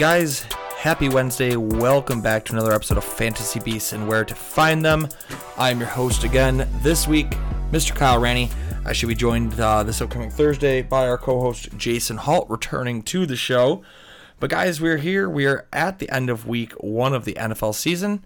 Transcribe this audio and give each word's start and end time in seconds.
guys. 0.00 0.46
Happy 0.78 1.10
Wednesday. 1.10 1.56
Welcome 1.56 2.22
back 2.22 2.46
to 2.46 2.54
another 2.54 2.72
episode 2.72 2.96
of 2.96 3.04
Fantasy 3.04 3.60
Beasts 3.60 3.92
and 3.92 4.08
Where 4.08 4.24
to 4.24 4.34
Find 4.34 4.82
Them. 4.82 5.06
I'm 5.58 5.78
your 5.78 5.90
host 5.90 6.24
again 6.24 6.66
this 6.80 7.06
week, 7.06 7.28
Mr. 7.70 7.94
Kyle 7.94 8.18
Ranney. 8.18 8.50
I 8.86 8.94
should 8.94 9.10
be 9.10 9.14
joined 9.14 9.60
uh, 9.60 9.82
this 9.82 10.00
upcoming 10.00 10.30
Thursday 10.30 10.80
by 10.80 11.06
our 11.06 11.18
co 11.18 11.40
host, 11.40 11.76
Jason 11.76 12.16
Halt, 12.16 12.48
returning 12.48 13.02
to 13.02 13.26
the 13.26 13.36
show. 13.36 13.82
But, 14.38 14.48
guys, 14.48 14.80
we're 14.80 14.96
here. 14.96 15.28
We 15.28 15.44
are 15.44 15.66
at 15.70 15.98
the 15.98 16.08
end 16.08 16.30
of 16.30 16.46
week 16.46 16.72
one 16.80 17.12
of 17.12 17.26
the 17.26 17.34
NFL 17.34 17.74
season. 17.74 18.24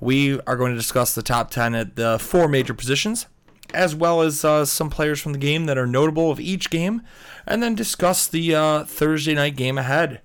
We 0.00 0.38
are 0.40 0.58
going 0.58 0.72
to 0.72 0.78
discuss 0.78 1.14
the 1.14 1.22
top 1.22 1.50
10 1.50 1.74
at 1.74 1.96
the 1.96 2.18
four 2.18 2.48
major 2.48 2.74
positions, 2.74 3.24
as 3.72 3.94
well 3.94 4.20
as 4.20 4.44
uh, 4.44 4.66
some 4.66 4.90
players 4.90 5.22
from 5.22 5.32
the 5.32 5.38
game 5.38 5.64
that 5.64 5.78
are 5.78 5.86
notable 5.86 6.30
of 6.30 6.38
each 6.38 6.68
game, 6.68 7.00
and 7.46 7.62
then 7.62 7.74
discuss 7.74 8.28
the 8.28 8.54
uh, 8.54 8.84
Thursday 8.84 9.32
night 9.32 9.56
game 9.56 9.78
ahead. 9.78 10.20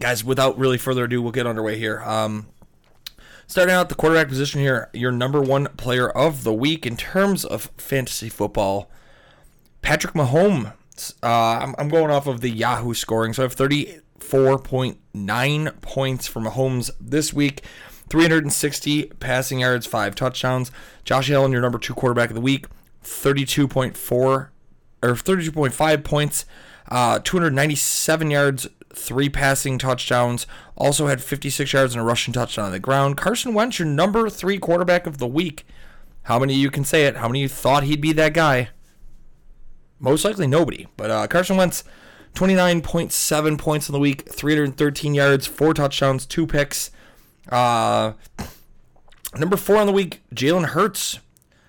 Guys, 0.00 0.24
without 0.24 0.58
really 0.58 0.78
further 0.78 1.04
ado, 1.04 1.22
we'll 1.22 1.30
get 1.32 1.46
underway 1.46 1.78
here. 1.78 2.02
Um, 2.02 2.48
starting 3.46 3.74
out 3.74 3.88
the 3.88 3.94
quarterback 3.94 4.28
position 4.28 4.60
here, 4.60 4.90
your 4.92 5.12
number 5.12 5.40
one 5.40 5.68
player 5.76 6.10
of 6.10 6.42
the 6.44 6.52
week 6.52 6.86
in 6.86 6.96
terms 6.96 7.44
of 7.44 7.70
fantasy 7.76 8.28
football, 8.28 8.90
Patrick 9.82 10.14
Mahomes. 10.14 10.72
Uh, 11.22 11.60
I'm, 11.62 11.76
I'm 11.78 11.88
going 11.88 12.10
off 12.10 12.26
of 12.26 12.40
the 12.40 12.50
Yahoo 12.50 12.94
scoring, 12.94 13.32
so 13.32 13.42
I 13.42 13.44
have 13.44 13.54
34.9 13.54 15.80
points 15.80 16.26
for 16.26 16.40
Mahomes 16.40 16.90
this 17.00 17.32
week. 17.32 17.62
360 18.08 19.04
passing 19.20 19.60
yards, 19.60 19.86
five 19.86 20.14
touchdowns. 20.14 20.70
Josh 21.04 21.30
Allen, 21.30 21.52
your 21.52 21.60
number 21.60 21.78
two 21.78 21.94
quarterback 21.94 22.30
of 22.30 22.34
the 22.34 22.40
week, 22.40 22.66
32.4 23.04 24.10
or 24.10 24.50
32.5 25.02 26.04
points, 26.04 26.44
uh, 26.90 27.18
297 27.20 28.30
yards, 28.30 28.66
three 28.92 29.28
passing 29.28 29.78
touchdowns. 29.78 30.46
Also 30.76 31.06
had 31.06 31.22
56 31.22 31.72
yards 31.72 31.94
and 31.94 32.02
a 32.02 32.04
rushing 32.04 32.34
touchdown 32.34 32.66
on 32.66 32.72
the 32.72 32.78
ground. 32.78 33.16
Carson 33.16 33.54
Wentz, 33.54 33.78
your 33.78 33.88
number 33.88 34.28
three 34.30 34.58
quarterback 34.58 35.06
of 35.06 35.18
the 35.18 35.26
week. 35.26 35.66
How 36.22 36.38
many 36.38 36.54
of 36.54 36.58
you 36.58 36.70
can 36.70 36.84
say 36.84 37.06
it? 37.06 37.16
How 37.16 37.28
many 37.28 37.40
of 37.40 37.50
you 37.50 37.56
thought 37.56 37.84
he'd 37.84 38.00
be 38.00 38.12
that 38.12 38.34
guy? 38.34 38.70
Most 39.98 40.24
likely 40.24 40.46
nobody. 40.46 40.86
But 40.96 41.10
uh, 41.10 41.26
Carson 41.26 41.56
Wentz, 41.56 41.84
29.7 42.34 43.58
points 43.58 43.88
in 43.88 43.92
the 43.92 43.98
week, 43.98 44.30
313 44.30 45.14
yards, 45.14 45.46
four 45.46 45.74
touchdowns, 45.74 46.26
two 46.26 46.46
picks. 46.46 46.90
Uh, 47.48 48.12
number 49.36 49.56
four 49.56 49.76
on 49.76 49.86
the 49.86 49.92
week, 49.92 50.20
Jalen 50.34 50.66
Hurts. 50.66 51.20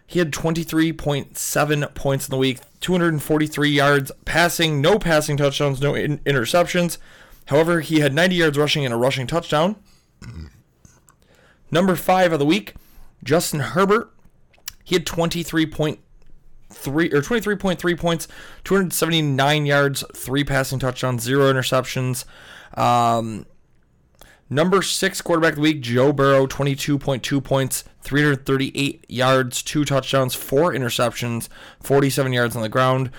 He 0.05 0.19
had 0.19 0.31
23.7 0.31 1.93
points 1.95 2.27
in 2.27 2.31
the 2.31 2.37
week, 2.37 2.59
243 2.81 3.69
yards 3.69 4.11
passing, 4.25 4.81
no 4.81 4.97
passing 4.99 5.37
touchdowns, 5.37 5.81
no 5.81 5.93
in- 5.95 6.19
interceptions. 6.19 6.97
However, 7.47 7.81
he 7.81 7.99
had 7.99 8.13
90 8.13 8.35
yards 8.35 8.57
rushing 8.57 8.85
and 8.85 8.93
a 8.93 8.97
rushing 8.97 9.27
touchdown. 9.27 9.75
Number 11.71 11.95
five 11.95 12.31
of 12.33 12.39
the 12.39 12.45
week, 12.45 12.75
Justin 13.23 13.59
Herbert. 13.59 14.11
He 14.83 14.95
had 14.95 15.05
23.3 15.05 15.99
or 17.13 17.21
23.3 17.21 17.99
points, 17.99 18.27
279 18.63 19.65
yards, 19.65 20.03
three 20.15 20.43
passing 20.43 20.79
touchdowns, 20.79 21.21
zero 21.21 21.51
interceptions. 21.51 22.25
Um, 22.75 23.45
Number 24.49 24.81
six 24.81 25.21
quarterback 25.21 25.51
of 25.51 25.57
the 25.57 25.61
week, 25.61 25.81
Joe 25.81 26.11
Burrow, 26.11 26.47
22.2 26.47 27.43
points, 27.43 27.83
338 28.01 29.05
yards, 29.07 29.61
two 29.61 29.85
touchdowns, 29.85 30.33
four 30.33 30.73
interceptions, 30.73 31.49
47 31.81 32.33
yards 32.33 32.55
on 32.55 32.63
the 32.63 32.69
ground. 32.69 33.11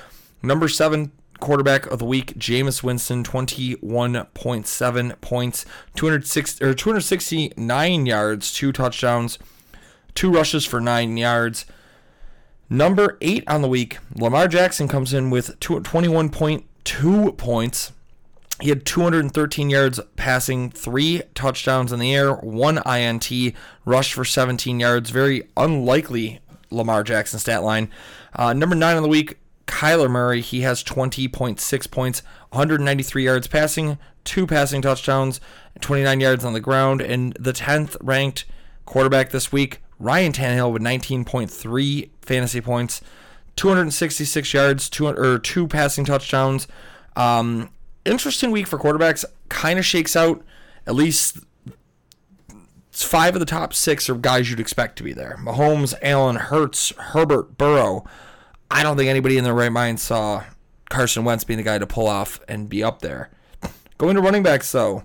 Number 0.42 0.66
seven 0.68 1.12
quarterback 1.38 1.86
of 1.86 2.00
the 2.00 2.04
week, 2.04 2.34
Jameis 2.34 2.82
Winston, 2.82 3.22
21.7 3.22 5.20
points, 5.20 5.66
206 5.94 6.62
or 6.62 6.74
269 6.74 8.06
yards, 8.06 8.52
two 8.52 8.72
touchdowns, 8.72 9.38
two 10.14 10.32
rushes 10.32 10.64
for 10.64 10.80
nine 10.80 11.16
yards. 11.16 11.64
Number 12.68 13.16
eight 13.20 13.44
on 13.48 13.62
the 13.62 13.68
week, 13.68 13.98
Lamar 14.14 14.48
Jackson 14.48 14.88
comes 14.88 15.12
in 15.12 15.30
with 15.30 15.60
21.2 15.60 17.36
points. 17.36 17.92
He 18.60 18.68
had 18.68 18.84
213 18.84 19.70
yards 19.70 20.00
passing, 20.16 20.70
three 20.70 21.22
touchdowns 21.34 21.92
in 21.92 21.98
the 21.98 22.14
air, 22.14 22.34
one 22.34 22.78
INT, 22.86 23.30
rushed 23.84 24.12
for 24.12 24.24
17 24.24 24.78
yards. 24.78 25.10
Very 25.10 25.44
unlikely 25.56 26.40
Lamar 26.70 27.02
Jackson 27.02 27.38
stat 27.38 27.62
line. 27.62 27.90
Uh, 28.34 28.52
number 28.52 28.76
nine 28.76 28.96
on 28.96 29.02
the 29.02 29.08
week, 29.08 29.38
Kyler 29.66 30.10
Murray. 30.10 30.40
He 30.40 30.60
has 30.60 30.84
20.6 30.84 31.90
points, 31.90 32.22
193 32.50 33.24
yards 33.24 33.46
passing, 33.46 33.98
two 34.24 34.46
passing 34.46 34.82
touchdowns, 34.82 35.40
29 35.80 36.20
yards 36.20 36.44
on 36.44 36.52
the 36.52 36.60
ground. 36.60 37.00
And 37.00 37.32
the 37.40 37.52
10th 37.52 37.96
ranked 38.00 38.44
quarterback 38.84 39.30
this 39.30 39.50
week, 39.50 39.80
Ryan 39.98 40.32
Tannehill, 40.32 40.72
with 40.72 40.82
19.3 40.82 42.10
fantasy 42.20 42.60
points, 42.60 43.00
266 43.56 44.52
yards, 44.52 44.90
two 44.90 45.06
or 45.06 45.38
two 45.38 45.66
passing 45.66 46.04
touchdowns. 46.04 46.66
Um, 47.16 47.70
interesting 48.04 48.50
week 48.50 48.66
for 48.66 48.78
quarterbacks. 48.78 49.24
Kind 49.48 49.78
of 49.78 49.84
shakes 49.84 50.16
out 50.16 50.42
at 50.86 50.94
least 50.94 51.38
five 52.90 53.34
of 53.34 53.40
the 53.40 53.46
top 53.46 53.72
six 53.72 54.08
are 54.08 54.14
guys 54.14 54.50
you'd 54.50 54.60
expect 54.60 54.96
to 54.96 55.02
be 55.02 55.12
there. 55.12 55.38
Mahomes, 55.40 55.94
Allen, 56.02 56.36
Hurts, 56.36 56.90
Herbert, 56.96 57.56
Burrow. 57.56 58.04
I 58.70 58.82
don't 58.82 58.96
think 58.96 59.08
anybody 59.08 59.36
in 59.36 59.44
their 59.44 59.54
right 59.54 59.72
mind 59.72 60.00
saw 60.00 60.44
Carson 60.88 61.24
Wentz 61.24 61.44
being 61.44 61.56
the 61.58 61.62
guy 61.62 61.78
to 61.78 61.86
pull 61.86 62.06
off 62.06 62.40
and 62.48 62.68
be 62.68 62.82
up 62.82 63.00
there. 63.00 63.30
Going 63.98 64.16
to 64.16 64.22
running 64.22 64.42
backs 64.42 64.70
though. 64.72 65.04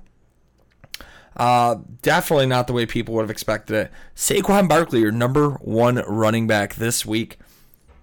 Uh, 1.35 1.77
definitely 2.01 2.45
not 2.45 2.65
the 2.67 2.73
way 2.73 2.85
people 2.85 3.13
would 3.13 3.21
have 3.21 3.29
expected 3.29 3.75
it. 3.75 3.91
Saquon 4.15 4.69
Barkley, 4.69 5.01
your 5.01 5.11
number 5.11 5.51
one 5.61 5.97
running 6.07 6.47
back 6.47 6.75
this 6.75 7.05
week. 7.05 7.37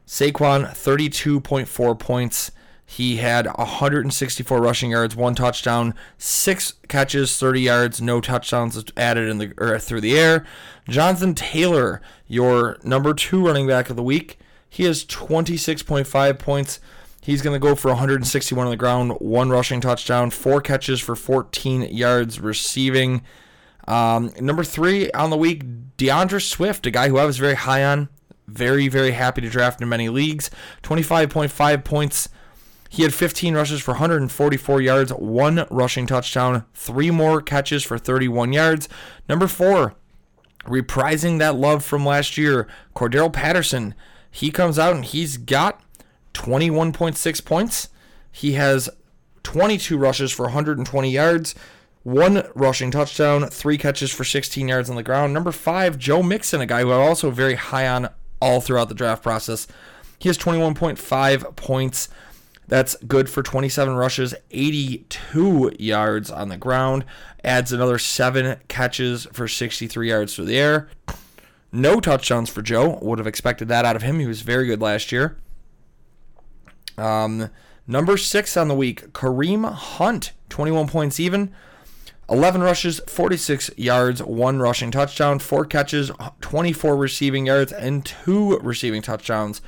Saquon, 0.07 0.67
32.4 0.67 1.99
points. 1.99 2.51
He 2.93 3.17
had 3.17 3.47
164 3.47 4.61
rushing 4.61 4.91
yards, 4.91 5.17
one 5.17 5.35
touchdown, 5.35 5.95
six 6.19 6.75
catches, 6.89 7.35
30 7.39 7.63
yards, 7.63 8.03
no 8.03 8.21
touchdowns 8.21 8.85
added 8.99 9.31
in 9.31 9.39
the 9.39 9.55
or 9.57 9.79
through 9.79 10.03
the 10.03 10.19
air. 10.19 10.45
Jonathan 10.87 11.35
Taylor, 11.35 12.03
your 12.27 12.77
number 12.85 13.15
two 13.15 13.47
running 13.47 13.67
back 13.67 13.89
of 13.89 13.97
the 13.97 14.03
week, 14.03 14.39
he 14.69 14.85
has 14.85 15.07
26.5 15.07 16.39
points. 16.39 16.81
He's 17.23 17.41
going 17.41 17.55
to 17.55 17.67
go 17.67 17.75
for 17.75 17.89
161 17.89 18.67
on 18.67 18.71
the 18.71 18.77
ground, 18.77 19.13
one 19.21 19.49
rushing 19.49 19.81
touchdown, 19.81 20.29
four 20.29 20.61
catches 20.61 21.01
for 21.01 21.17
14 21.17 21.85
yards 21.85 22.41
receiving. 22.41 23.23
Um, 23.89 24.33
number 24.39 24.65
three 24.65 25.11
on 25.13 25.31
the 25.31 25.39
week, 25.39 25.65
D'Andre 25.97 26.41
Swift, 26.41 26.85
a 26.85 26.91
guy 26.91 27.09
who 27.09 27.17
I 27.17 27.25
was 27.25 27.39
very 27.39 27.55
high 27.55 27.85
on. 27.85 28.11
Very, 28.49 28.89
very 28.89 29.13
happy 29.13 29.41
to 29.41 29.49
draft 29.49 29.81
in 29.81 29.89
many 29.89 30.11
leagues. 30.11 30.51
25.5 30.83 31.85
points. 31.85 32.29
He 32.93 33.05
had 33.05 33.15
15 33.15 33.55
rushes 33.55 33.81
for 33.81 33.93
144 33.93 34.83
yards, 34.83 35.13
one 35.15 35.67
rushing 35.71 36.07
touchdown, 36.07 36.67
three 36.75 37.11
more 37.11 37.41
catches 37.41 37.83
for 37.83 37.97
31 37.97 38.53
yards. 38.53 38.87
Number 39.31 39.47
four, 39.47 39.95
reprising 40.67 41.39
that 41.39 41.55
love 41.57 41.83
from 41.83 42.05
last 42.05 42.37
year, 42.37 42.69
Cordarrelle 42.95 43.33
Patterson. 43.33 43.95
He 44.31 44.51
comes 44.51 44.79
out 44.79 44.95
and 44.95 45.07
he's 45.07 45.39
got 45.39 45.81
21.6 46.35 47.43
points. 47.47 47.89
He 48.31 48.53
has 48.53 48.91
22 49.43 49.97
rushes 49.97 50.31
for 50.31 50.43
120 50.43 51.11
yards, 51.11 51.55
one 52.03 52.47
rushing 52.55 52.91
touchdown, 52.91 53.49
three 53.49 53.79
catches 53.79 54.13
for 54.13 54.25
16 54.25 54.69
yards 54.69 54.91
on 54.91 54.97
the 54.97 55.03
ground. 55.03 55.33
Number 55.33 55.51
five, 55.53 55.97
Joe 55.97 56.23
Mixon, 56.23 56.61
a 56.61 56.67
guy 56.67 56.83
who 56.83 56.93
I'm 56.93 57.01
also 57.01 57.31
very 57.31 57.55
high 57.55 57.89
on 57.89 58.11
all 58.39 58.61
throughout 58.61 58.91
the 58.91 58.95
draft 58.95 59.23
process. 59.23 59.67
He 60.19 60.29
has 60.29 60.37
21.5 60.37 61.57
points. 61.57 62.11
That's 62.69 62.97
good 62.97 63.29
for 63.29 63.43
27 63.43 63.95
rushes, 63.95 64.35
82 64.51 65.73
yards 65.79 66.31
on 66.31 66.49
the 66.49 66.57
ground. 66.57 67.05
Adds 67.45 67.73
another 67.73 67.99
seven 67.99 68.59
catches 68.69 69.27
for 69.33 69.49
63 69.49 70.09
yards 70.09 70.37
through 70.37 70.47
the 70.47 70.59
air. 70.59 70.89
No 71.73 72.01
touchdowns 72.01 72.51
for 72.51 72.63
Joe. 72.63 72.99
Would 73.03 73.19
have 73.19 73.27
expected 73.27 73.69
that 73.69 73.85
out 73.85 73.97
of 73.97 74.03
him. 74.03 74.19
He 74.19 74.27
was 74.27 74.43
very 74.43 74.67
good 74.67 74.81
last 74.81 75.11
year. 75.11 75.39
Um, 76.97 77.51
number 77.87 78.17
six 78.17 78.57
on 78.57 78.69
the 78.69 78.75
week, 78.75 79.13
Kareem 79.13 79.71
Hunt, 79.73 80.33
21 80.51 80.89
points 80.89 81.19
even. 81.19 81.53
11 82.31 82.63
rushes, 82.63 83.01
46 83.07 83.71
yards, 83.77 84.23
one 84.23 84.59
rushing 84.61 84.91
touchdown, 84.91 85.39
four 85.39 85.65
catches, 85.65 86.11
24 86.41 86.97
receiving 86.97 87.47
yards, 87.47 87.73
and 87.73 88.05
two 88.07 88.59
receiving 88.59 89.03
touchdowns. 89.03 89.61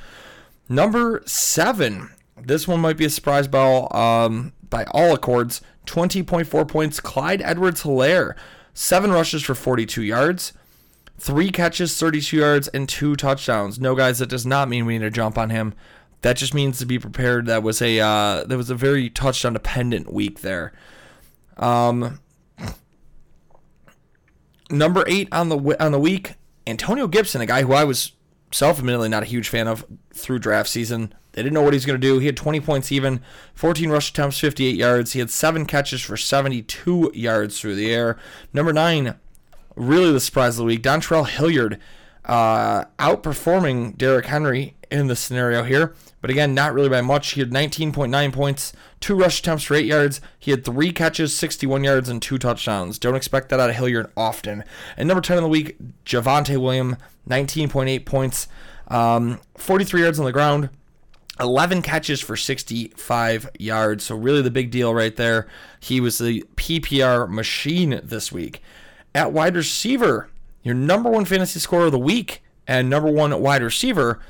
Number 0.67 1.21
seven, 1.25 2.09
this 2.41 2.67
one 2.67 2.79
might 2.79 2.97
be 2.97 3.05
a 3.05 3.09
surprise 3.09 3.47
by 3.47 3.59
all, 3.59 3.95
um, 3.95 4.53
by 4.69 4.85
all 4.91 5.13
accords. 5.13 5.61
20.4 5.85 6.67
points, 6.67 6.99
Clyde 6.99 7.41
Edwards 7.41 7.83
Helaire. 7.83 8.35
Seven 8.73 9.11
rushes 9.11 9.41
for 9.41 9.55
42 9.55 10.03
yards, 10.03 10.51
three 11.17 11.49
catches, 11.49 11.97
32 11.97 12.35
yards, 12.37 12.67
and 12.69 12.89
two 12.89 13.15
touchdowns. 13.15 13.79
No, 13.79 13.95
guys, 13.95 14.19
that 14.19 14.27
does 14.27 14.45
not 14.45 14.67
mean 14.67 14.85
we 14.85 14.97
need 14.97 15.05
to 15.05 15.11
jump 15.11 15.37
on 15.37 15.49
him. 15.49 15.73
That 16.21 16.35
just 16.35 16.53
means 16.53 16.79
to 16.79 16.85
be 16.85 16.99
prepared. 16.99 17.45
That 17.45 17.63
was 17.63 17.81
a 17.81 17.99
uh, 17.99 18.43
that 18.45 18.57
was 18.57 18.69
a 18.69 18.75
very 18.75 19.09
touchdown 19.09 19.53
dependent 19.53 20.11
week 20.11 20.41
there. 20.41 20.73
Um, 21.55 22.19
number 24.69 25.05
eight 25.07 25.29
on 25.31 25.49
the 25.49 25.83
on 25.83 25.91
the 25.91 25.99
week, 25.99 26.33
Antonio 26.67 27.07
Gibson, 27.07 27.41
a 27.41 27.45
guy 27.45 27.61
who 27.61 27.73
I 27.73 27.83
was 27.83 28.11
self-admittedly 28.55 29.09
not 29.09 29.21
a 29.21 29.25
huge 29.25 29.49
fan 29.49 29.67
of 29.67 29.85
through 30.13 30.39
draft 30.39 30.69
season. 30.69 31.13
They 31.33 31.43
didn't 31.43 31.53
know 31.53 31.61
what 31.61 31.73
he's 31.73 31.85
going 31.85 31.99
to 31.99 32.07
do. 32.07 32.19
He 32.19 32.27
had 32.27 32.37
20 32.37 32.61
points 32.61 32.89
even, 32.89 33.19
14 33.53 33.89
rush 33.89 34.11
attempts, 34.11 34.39
58 34.39 34.75
yards. 34.75 35.11
He 35.11 35.19
had 35.19 35.29
seven 35.29 35.65
catches 35.65 36.01
for 36.01 36.15
72 36.15 37.11
yards 37.13 37.59
through 37.59 37.75
the 37.75 37.93
air. 37.93 38.17
Number 38.53 38.71
nine, 38.71 39.15
really 39.75 40.13
the 40.13 40.21
surprise 40.21 40.53
of 40.53 40.59
the 40.59 40.63
week, 40.63 40.81
Dontrell 40.81 41.27
Hilliard, 41.27 41.79
uh, 42.23 42.85
outperforming 42.97 43.97
Derrick 43.97 44.27
Henry 44.27 44.77
in 44.89 45.07
the 45.07 45.17
scenario 45.17 45.63
here. 45.63 45.93
But 46.25 46.31
again, 46.31 46.55
not 46.55 46.73
really 46.73 46.89
by 46.89 47.01
much. 47.01 47.33
He 47.33 47.39
had 47.39 47.51
19.9 47.51 48.33
points, 48.33 48.73
two 48.99 49.13
rush 49.13 49.41
attempts 49.41 49.65
for 49.65 49.75
eight 49.75 49.85
yards. 49.85 50.21
He 50.39 50.49
had 50.49 50.65
three 50.65 50.91
catches, 50.91 51.35
61 51.35 51.83
yards, 51.83 52.09
and 52.09 52.19
two 52.19 52.39
touchdowns. 52.39 52.97
Don't 52.97 53.13
expect 53.13 53.49
that 53.49 53.59
out 53.59 53.69
of 53.69 53.75
Hilliard 53.75 54.11
often. 54.17 54.63
And 54.97 55.07
number 55.07 55.21
10 55.21 55.37
of 55.37 55.43
the 55.43 55.49
week, 55.49 55.77
Javonte 56.03 56.57
William, 56.57 56.97
19.8 57.29 58.07
points, 58.07 58.47
um, 58.87 59.39
43 59.55 60.01
yards 60.01 60.17
on 60.17 60.25
the 60.25 60.31
ground. 60.31 60.71
11 61.39 61.83
catches 61.83 62.21
for 62.21 62.35
65 62.35 63.47
yards. 63.59 64.05
So, 64.05 64.15
really, 64.15 64.41
the 64.41 64.49
big 64.49 64.71
deal 64.71 64.95
right 64.95 65.15
there. 65.15 65.45
He 65.79 66.01
was 66.01 66.17
the 66.17 66.43
PPR 66.55 67.29
machine 67.29 68.01
this 68.03 68.31
week. 68.31 68.63
At 69.13 69.31
wide 69.31 69.55
receiver, 69.55 70.31
your 70.63 70.73
number 70.73 71.11
one 71.11 71.25
fantasy 71.25 71.59
scorer 71.59 71.85
of 71.85 71.91
the 71.91 71.99
week 71.99 72.41
and 72.65 72.89
number 72.89 73.11
one 73.11 73.39
wide 73.39 73.61
receiver, 73.61 74.21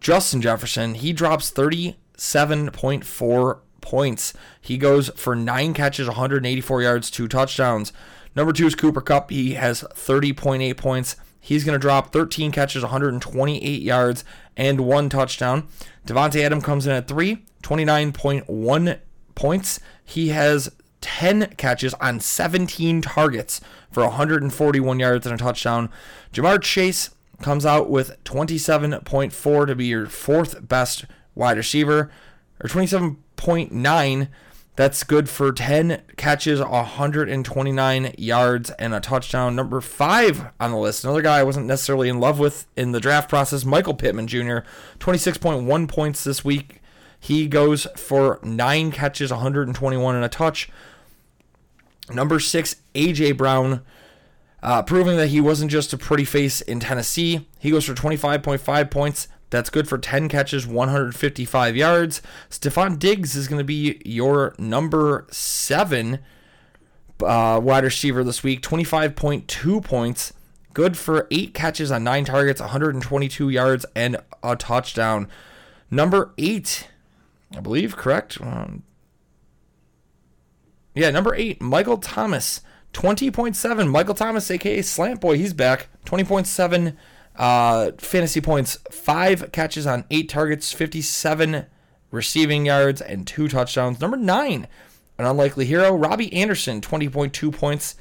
Justin 0.00 0.42
Jefferson, 0.42 0.94
he 0.94 1.12
drops 1.12 1.50
37.4 1.50 3.58
points. 3.80 4.32
He 4.60 4.78
goes 4.78 5.08
for 5.10 5.36
nine 5.36 5.74
catches, 5.74 6.08
184 6.08 6.82
yards, 6.82 7.10
two 7.10 7.28
touchdowns. 7.28 7.92
Number 8.34 8.52
two 8.52 8.66
is 8.66 8.74
Cooper 8.74 9.00
Kupp. 9.00 9.30
He 9.30 9.54
has 9.54 9.82
30.8 9.82 10.76
points. 10.76 11.16
He's 11.40 11.64
going 11.64 11.74
to 11.74 11.78
drop 11.78 12.12
13 12.12 12.50
catches, 12.50 12.82
128 12.82 13.80
yards, 13.80 14.24
and 14.56 14.80
one 14.80 15.08
touchdown. 15.08 15.68
Davante 16.04 16.42
Adam 16.42 16.60
comes 16.60 16.86
in 16.86 16.92
at 16.92 17.06
three, 17.06 17.44
29.1 17.62 18.98
points. 19.36 19.80
He 20.04 20.28
has 20.28 20.72
10 21.00 21.54
catches 21.56 21.94
on 21.94 22.18
17 22.18 23.00
targets 23.00 23.60
for 23.92 24.02
141 24.02 24.98
yards 24.98 25.26
and 25.26 25.34
a 25.34 25.38
touchdown. 25.38 25.88
Ja'Marr 26.32 26.60
Chase 26.60 27.10
comes 27.40 27.66
out 27.66 27.90
with 27.90 28.22
27.4 28.24 29.66
to 29.66 29.74
be 29.74 29.86
your 29.86 30.06
fourth 30.06 30.66
best 30.66 31.04
wide 31.34 31.56
receiver, 31.56 32.10
or 32.60 32.68
27.9. 32.68 34.28
That's 34.76 35.04
good 35.04 35.30
for 35.30 35.52
10 35.52 36.02
catches, 36.18 36.60
129 36.60 38.14
yards, 38.18 38.70
and 38.72 38.94
a 38.94 39.00
touchdown. 39.00 39.56
Number 39.56 39.80
five 39.80 40.48
on 40.60 40.70
the 40.70 40.76
list, 40.76 41.02
another 41.02 41.22
guy 41.22 41.38
I 41.38 41.44
wasn't 41.44 41.66
necessarily 41.66 42.10
in 42.10 42.20
love 42.20 42.38
with 42.38 42.66
in 42.76 42.92
the 42.92 43.00
draft 43.00 43.30
process, 43.30 43.64
Michael 43.64 43.94
Pittman 43.94 44.26
Jr., 44.26 44.58
26.1 44.98 45.88
points 45.88 46.24
this 46.24 46.44
week. 46.44 46.82
He 47.18 47.46
goes 47.46 47.86
for 47.96 48.38
nine 48.42 48.92
catches, 48.92 49.30
121 49.30 50.14
and 50.14 50.24
a 50.24 50.28
touch. 50.28 50.68
Number 52.12 52.38
six, 52.38 52.76
A.J. 52.94 53.32
Brown, 53.32 53.82
uh, 54.66 54.82
proving 54.82 55.16
that 55.16 55.28
he 55.28 55.40
wasn't 55.40 55.70
just 55.70 55.92
a 55.92 55.96
pretty 55.96 56.24
face 56.24 56.60
in 56.60 56.80
Tennessee. 56.80 57.46
He 57.60 57.70
goes 57.70 57.84
for 57.84 57.94
25.5 57.94 58.90
points. 58.90 59.28
That's 59.48 59.70
good 59.70 59.88
for 59.88 59.96
10 59.96 60.28
catches, 60.28 60.66
155 60.66 61.76
yards. 61.76 62.20
Stefon 62.50 62.98
Diggs 62.98 63.36
is 63.36 63.46
going 63.46 63.60
to 63.60 63.64
be 63.64 64.02
your 64.04 64.56
number 64.58 65.28
seven 65.30 66.18
uh, 67.22 67.60
wide 67.62 67.84
receiver 67.84 68.24
this 68.24 68.42
week. 68.42 68.60
25.2 68.60 69.84
points. 69.84 70.32
Good 70.74 70.98
for 70.98 71.28
eight 71.30 71.54
catches 71.54 71.92
on 71.92 72.02
nine 72.02 72.24
targets, 72.24 72.60
122 72.60 73.48
yards, 73.48 73.86
and 73.94 74.16
a 74.42 74.56
touchdown. 74.56 75.28
Number 75.92 76.34
eight, 76.38 76.88
I 77.56 77.60
believe, 77.60 77.96
correct? 77.96 78.40
Um, 78.40 78.82
yeah, 80.92 81.10
number 81.12 81.36
eight, 81.36 81.62
Michael 81.62 81.98
Thomas. 81.98 82.62
20.7. 82.96 83.90
Michael 83.90 84.14
Thomas, 84.14 84.50
aka 84.50 84.80
Slant 84.80 85.20
Boy, 85.20 85.36
he's 85.36 85.52
back. 85.52 85.88
20.7 86.06 86.96
uh, 87.36 87.90
fantasy 87.98 88.40
points, 88.40 88.78
five 88.90 89.52
catches 89.52 89.86
on 89.86 90.06
eight 90.10 90.30
targets, 90.30 90.72
57 90.72 91.66
receiving 92.10 92.64
yards, 92.64 93.02
and 93.02 93.26
two 93.26 93.48
touchdowns. 93.48 94.00
Number 94.00 94.16
nine, 94.16 94.66
an 95.18 95.26
unlikely 95.26 95.66
hero, 95.66 95.94
Robbie 95.94 96.32
Anderson, 96.32 96.80
20.2 96.80 97.54
points. 97.54 97.96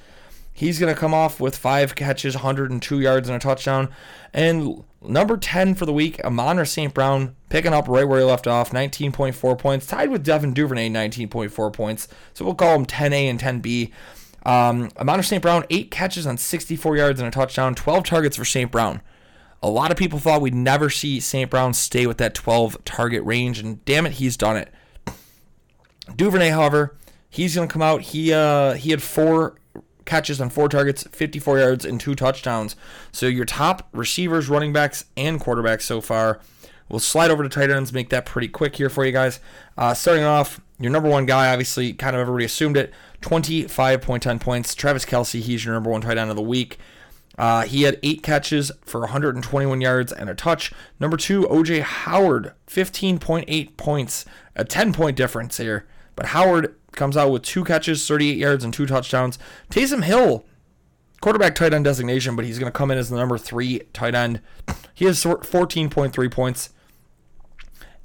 He's 0.53 0.79
going 0.79 0.93
to 0.93 0.97
come 0.97 1.13
off 1.13 1.41
with 1.41 1.57
five 1.57 1.95
catches, 1.95 2.35
102 2.35 3.01
yards, 3.01 3.27
and 3.27 3.35
a 3.35 3.39
touchdown. 3.39 3.89
And 4.33 4.85
number 5.01 5.35
10 5.35 5.75
for 5.75 5.85
the 5.85 5.91
week, 5.91 6.23
Amon-Ra 6.23 6.63
St. 6.63 6.93
Brown, 6.93 7.35
picking 7.49 7.73
up 7.73 7.89
right 7.89 8.07
where 8.07 8.19
he 8.19 8.25
left 8.25 8.47
off, 8.47 8.71
19.4 8.71 9.59
points, 9.59 9.87
tied 9.87 10.09
with 10.09 10.23
Devin 10.23 10.53
Duvernay, 10.53 10.89
19.4 10.89 11.73
points. 11.73 12.07
So 12.33 12.45
we'll 12.45 12.55
call 12.55 12.75
him 12.75 12.85
10A 12.85 13.29
and 13.29 13.37
10B. 13.37 13.91
Um, 14.45 14.89
Amon 14.97 15.23
St. 15.23 15.41
Brown, 15.41 15.65
eight 15.69 15.89
catches 15.89 16.27
on 16.27 16.37
64 16.37 16.97
yards 16.97 17.19
and 17.19 17.27
a 17.27 17.31
touchdown, 17.31 17.73
12 17.73 18.03
targets 18.03 18.37
for 18.37 18.45
St. 18.45 18.71
Brown. 18.71 19.01
A 19.63 19.69
lot 19.69 19.89
of 19.89 19.97
people 19.97 20.19
thought 20.19 20.41
we'd 20.41 20.53
never 20.53 20.89
see 20.89 21.19
St. 21.19 21.49
Brown 21.49 21.73
stay 21.73 22.05
with 22.05 22.17
that 22.17 22.35
12 22.35 22.85
target 22.85 23.23
range, 23.23 23.59
and 23.59 23.83
damn 23.85 24.05
it, 24.05 24.13
he's 24.13 24.37
done 24.37 24.57
it. 24.57 24.71
Duvernay, 26.15 26.49
however, 26.49 26.95
he's 27.29 27.55
going 27.55 27.67
to 27.67 27.73
come 27.73 27.81
out. 27.81 28.01
He 28.01 28.31
uh, 28.31 28.73
he 28.73 28.91
had 28.91 29.01
four 29.01 29.55
catches 30.05 30.39
on 30.39 30.49
four 30.49 30.69
targets, 30.69 31.03
54 31.11 31.59
yards, 31.59 31.85
and 31.85 31.99
two 31.99 32.13
touchdowns. 32.13 32.75
So 33.11 33.25
your 33.25 33.45
top 33.45 33.89
receivers, 33.91 34.49
running 34.49 34.71
backs, 34.71 35.05
and 35.17 35.41
quarterbacks 35.41 35.81
so 35.81 35.99
far. 35.99 36.39
We'll 36.87 36.99
slide 36.99 37.31
over 37.31 37.41
to 37.41 37.49
tight 37.49 37.71
ends, 37.71 37.91
make 37.91 38.09
that 38.09 38.27
pretty 38.27 38.47
quick 38.47 38.75
here 38.75 38.89
for 38.89 39.03
you 39.03 39.11
guys. 39.11 39.39
Uh, 39.75 39.95
starting 39.95 40.23
off, 40.23 40.61
your 40.79 40.91
number 40.91 41.09
one 41.09 41.25
guy, 41.25 41.51
obviously, 41.51 41.93
kind 41.93 42.15
of 42.15 42.19
everybody 42.19 42.45
assumed 42.45 42.77
it, 42.77 42.93
25.10 43.21 44.39
points. 44.39 44.75
Travis 44.75 45.05
Kelce, 45.05 45.41
he's 45.41 45.65
your 45.65 45.73
number 45.73 45.89
one 45.89 46.01
tight 46.01 46.17
end 46.17 46.29
of 46.29 46.35
the 46.35 46.41
week. 46.41 46.77
Uh, 47.37 47.63
he 47.63 47.83
had 47.83 47.99
eight 48.01 48.23
catches 48.23 48.71
for 48.85 49.01
121 49.01 49.81
yards 49.81 50.11
and 50.11 50.29
a 50.29 50.35
touch. 50.35 50.71
Number 50.99 51.17
two, 51.17 51.43
OJ 51.43 51.81
Howard, 51.81 52.53
15.8 52.67 53.77
points, 53.77 54.25
a 54.55 54.63
10 54.63 54.93
point 54.93 55.17
difference 55.17 55.57
here. 55.57 55.85
But 56.15 56.27
Howard 56.27 56.75
comes 56.93 57.17
out 57.17 57.31
with 57.31 57.43
two 57.43 57.63
catches, 57.63 58.07
38 58.07 58.37
yards, 58.37 58.63
and 58.63 58.73
two 58.73 58.85
touchdowns. 58.85 59.37
Taysom 59.69 60.03
Hill, 60.03 60.45
quarterback 61.19 61.55
tight 61.55 61.73
end 61.73 61.83
designation, 61.83 62.35
but 62.35 62.45
he's 62.45 62.57
going 62.57 62.71
to 62.71 62.77
come 62.77 62.89
in 62.89 62.97
as 62.97 63.09
the 63.09 63.17
number 63.17 63.37
three 63.37 63.81
tight 63.91 64.15
end. 64.15 64.41
He 64.93 65.05
has 65.05 65.21
14.3 65.21 66.31
points, 66.31 66.69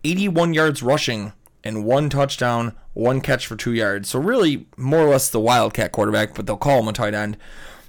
81 0.02 0.54
yards 0.54 0.82
rushing, 0.82 1.32
and 1.64 1.84
one 1.84 2.08
touchdown, 2.08 2.74
one 2.94 3.20
catch 3.20 3.46
for 3.46 3.56
two 3.56 3.72
yards. 3.72 4.08
So 4.08 4.18
really, 4.18 4.66
more 4.76 5.06
or 5.06 5.10
less 5.10 5.30
the 5.30 5.40
Wildcat 5.40 5.92
quarterback, 5.92 6.34
but 6.34 6.46
they'll 6.46 6.56
call 6.56 6.80
him 6.80 6.88
a 6.88 6.92
tight 6.92 7.14
end. 7.14 7.36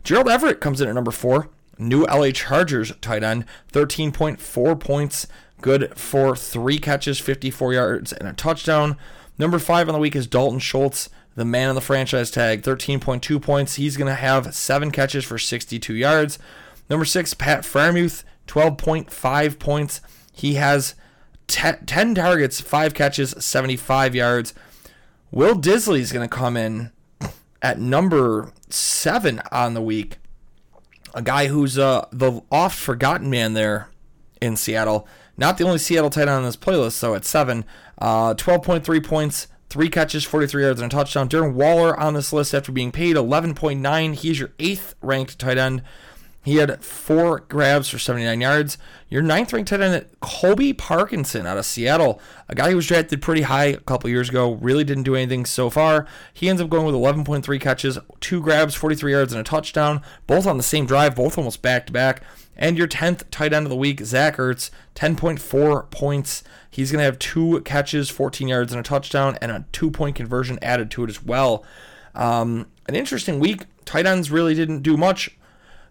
Gerald 0.04 0.30
Everett 0.30 0.62
comes 0.62 0.82
in 0.82 0.88
at 0.88 0.96
number 0.96 1.12
four. 1.12 1.50
New 1.78 2.04
LA 2.04 2.30
Chargers 2.32 2.94
tight 3.02 3.24
end, 3.24 3.46
13.4 3.74 4.80
points, 4.80 5.28
good 5.62 5.98
for 5.98 6.36
three 6.36 6.78
catches, 6.78 7.20
54 7.20 7.74
yards, 7.74 8.14
and 8.14 8.28
a 8.28 8.34
touchdown. 8.34 8.98
Number 9.40 9.58
five 9.58 9.90
on 9.90 9.94
the 9.94 10.00
week 10.00 10.16
is 10.16 10.28
Dalton 10.28 10.60
Schultz, 10.60 11.10
the 11.36 11.46
man 11.46 11.70
on 11.70 11.76
the 11.76 11.82
franchise 11.82 12.30
tag, 12.30 12.62
13.2 12.62 13.42
points. 13.42 13.76
He's 13.76 13.98
going 13.98 14.10
to 14.10 14.16
have 14.16 14.54
seven 14.54 14.92
catches 14.92 15.26
for 15.26 15.40
62 15.40 15.96
yards. 15.96 16.38
Number 16.90 17.06
six, 17.06 17.34
Pat 17.34 17.62
Freiermuth, 17.62 18.24
12.5 18.48 19.58
points. 19.58 20.02
He 20.34 20.56
has 20.56 20.94
10 21.52 22.16
targets, 22.16 22.62
5 22.62 22.94
catches, 22.94 23.32
75 23.32 24.16
yards. 24.16 24.54
Will 25.32 25.56
Dissly 25.56 26.00
is 26.00 26.12
going 26.12 26.28
to 26.28 26.36
come 26.36 26.58
in 26.58 26.92
at 27.62 27.80
number 27.80 28.52
7 28.70 29.42
on 29.52 29.74
the 29.74 29.82
week. 29.82 30.18
A 31.14 31.22
guy 31.22 31.48
who's 31.48 31.78
uh, 31.78 32.08
the 32.12 32.42
oft 32.52 32.78
forgotten 32.78 33.30
man 33.30 33.54
there 33.54 33.90
in 34.42 34.56
Seattle. 34.56 35.08
Not 35.38 35.58
the 35.58 35.66
only 35.66 35.78
Seattle 35.78 36.10
tight 36.10 36.22
end 36.22 36.32
on 36.32 36.44
this 36.44 36.56
playlist, 36.56 36.94
so 36.94 37.16
at 37.16 37.26
7. 37.26 37.66
Uh, 37.98 38.34
12.3 38.34 39.04
points, 39.06 39.48
three 39.70 39.90
catches, 39.90 40.24
43 40.24 40.64
yards, 40.64 40.82
and 40.82 40.92
a 40.92 40.96
touchdown. 40.96 41.30
Darren 41.30 41.54
Waller 41.54 42.00
on 42.00 42.14
this 42.14 42.32
list 42.32 42.54
after 42.54 42.72
being 42.72 42.92
paid 42.92 43.16
11.9. 43.16 44.16
He's 44.16 44.40
your 44.40 44.52
eighth 44.60 44.96
ranked 45.02 45.38
tight 45.40 45.58
end. 45.58 45.84
He 46.44 46.56
had 46.56 46.84
four 46.84 47.42
grabs 47.42 47.90
for 47.90 48.00
79 48.00 48.42
yards. 48.42 48.78
Your 49.10 49.22
ninth 49.22 49.54
ranked 49.54 49.70
tight 49.70 49.82
end, 49.82 50.06
Colby 50.22 50.74
Parkinson 50.74 51.46
out 51.46 51.60
of 51.60 51.66
Seattle, 51.66 52.20
a 52.50 52.56
guy 52.56 52.72
who 52.72 52.78
was 52.78 52.88
drafted 52.88 53.22
pretty 53.22 53.44
high 53.44 53.66
a 53.66 53.78
couple 53.78 54.10
years 54.10 54.30
ago, 54.30 54.54
really 54.54 54.84
didn't 54.84 55.04
do 55.04 55.16
anything 55.16 55.46
so 55.46 55.70
far. 55.70 56.08
He 56.34 56.50
ends 56.50 56.60
up 56.60 56.70
going 56.70 56.86
with 56.86 56.96
11.3 56.96 57.62
catches, 57.62 58.00
two 58.22 58.42
grabs, 58.42 58.74
43 58.74 59.12
yards, 59.12 59.34
and 59.34 59.40
a 59.40 59.44
touchdown, 59.44 60.02
both 60.26 60.48
on 60.48 60.58
the 60.58 60.64
same 60.64 60.88
drive, 60.88 61.16
both 61.16 61.38
almost 61.38 61.62
back 61.62 61.86
to 61.86 61.94
back. 61.94 62.24
And 62.58 62.78
your 62.78 62.88
10th 62.88 63.24
tight 63.30 63.54
end 63.54 63.68
of 63.68 63.70
the 63.70 63.76
week, 63.76 64.02
Zach 64.02 64.38
Ertz, 64.38 64.72
10.4 64.96 65.92
points. 65.92 66.44
He's 66.70 66.92
going 66.92 67.00
to 67.00 67.06
have 67.06 67.20
two 67.20 67.62
catches, 67.62 68.10
14 68.10 68.48
yards, 68.48 68.72
and 68.72 68.80
a 68.80 68.84
touchdown, 68.84 69.38
and 69.42 69.52
a 69.52 69.66
two 69.72 69.92
point 69.92 70.16
conversion 70.16 70.58
added 70.62 70.90
to 70.92 71.04
it 71.04 71.10
as 71.10 71.24
well. 71.24 71.64
Um, 72.16 72.68
an 72.88 72.96
interesting 72.96 73.40
week. 73.40 73.66
Tight 73.86 74.06
ends 74.06 74.32
really 74.32 74.56
didn't 74.56 74.82
do 74.82 74.98
much. 74.98 75.38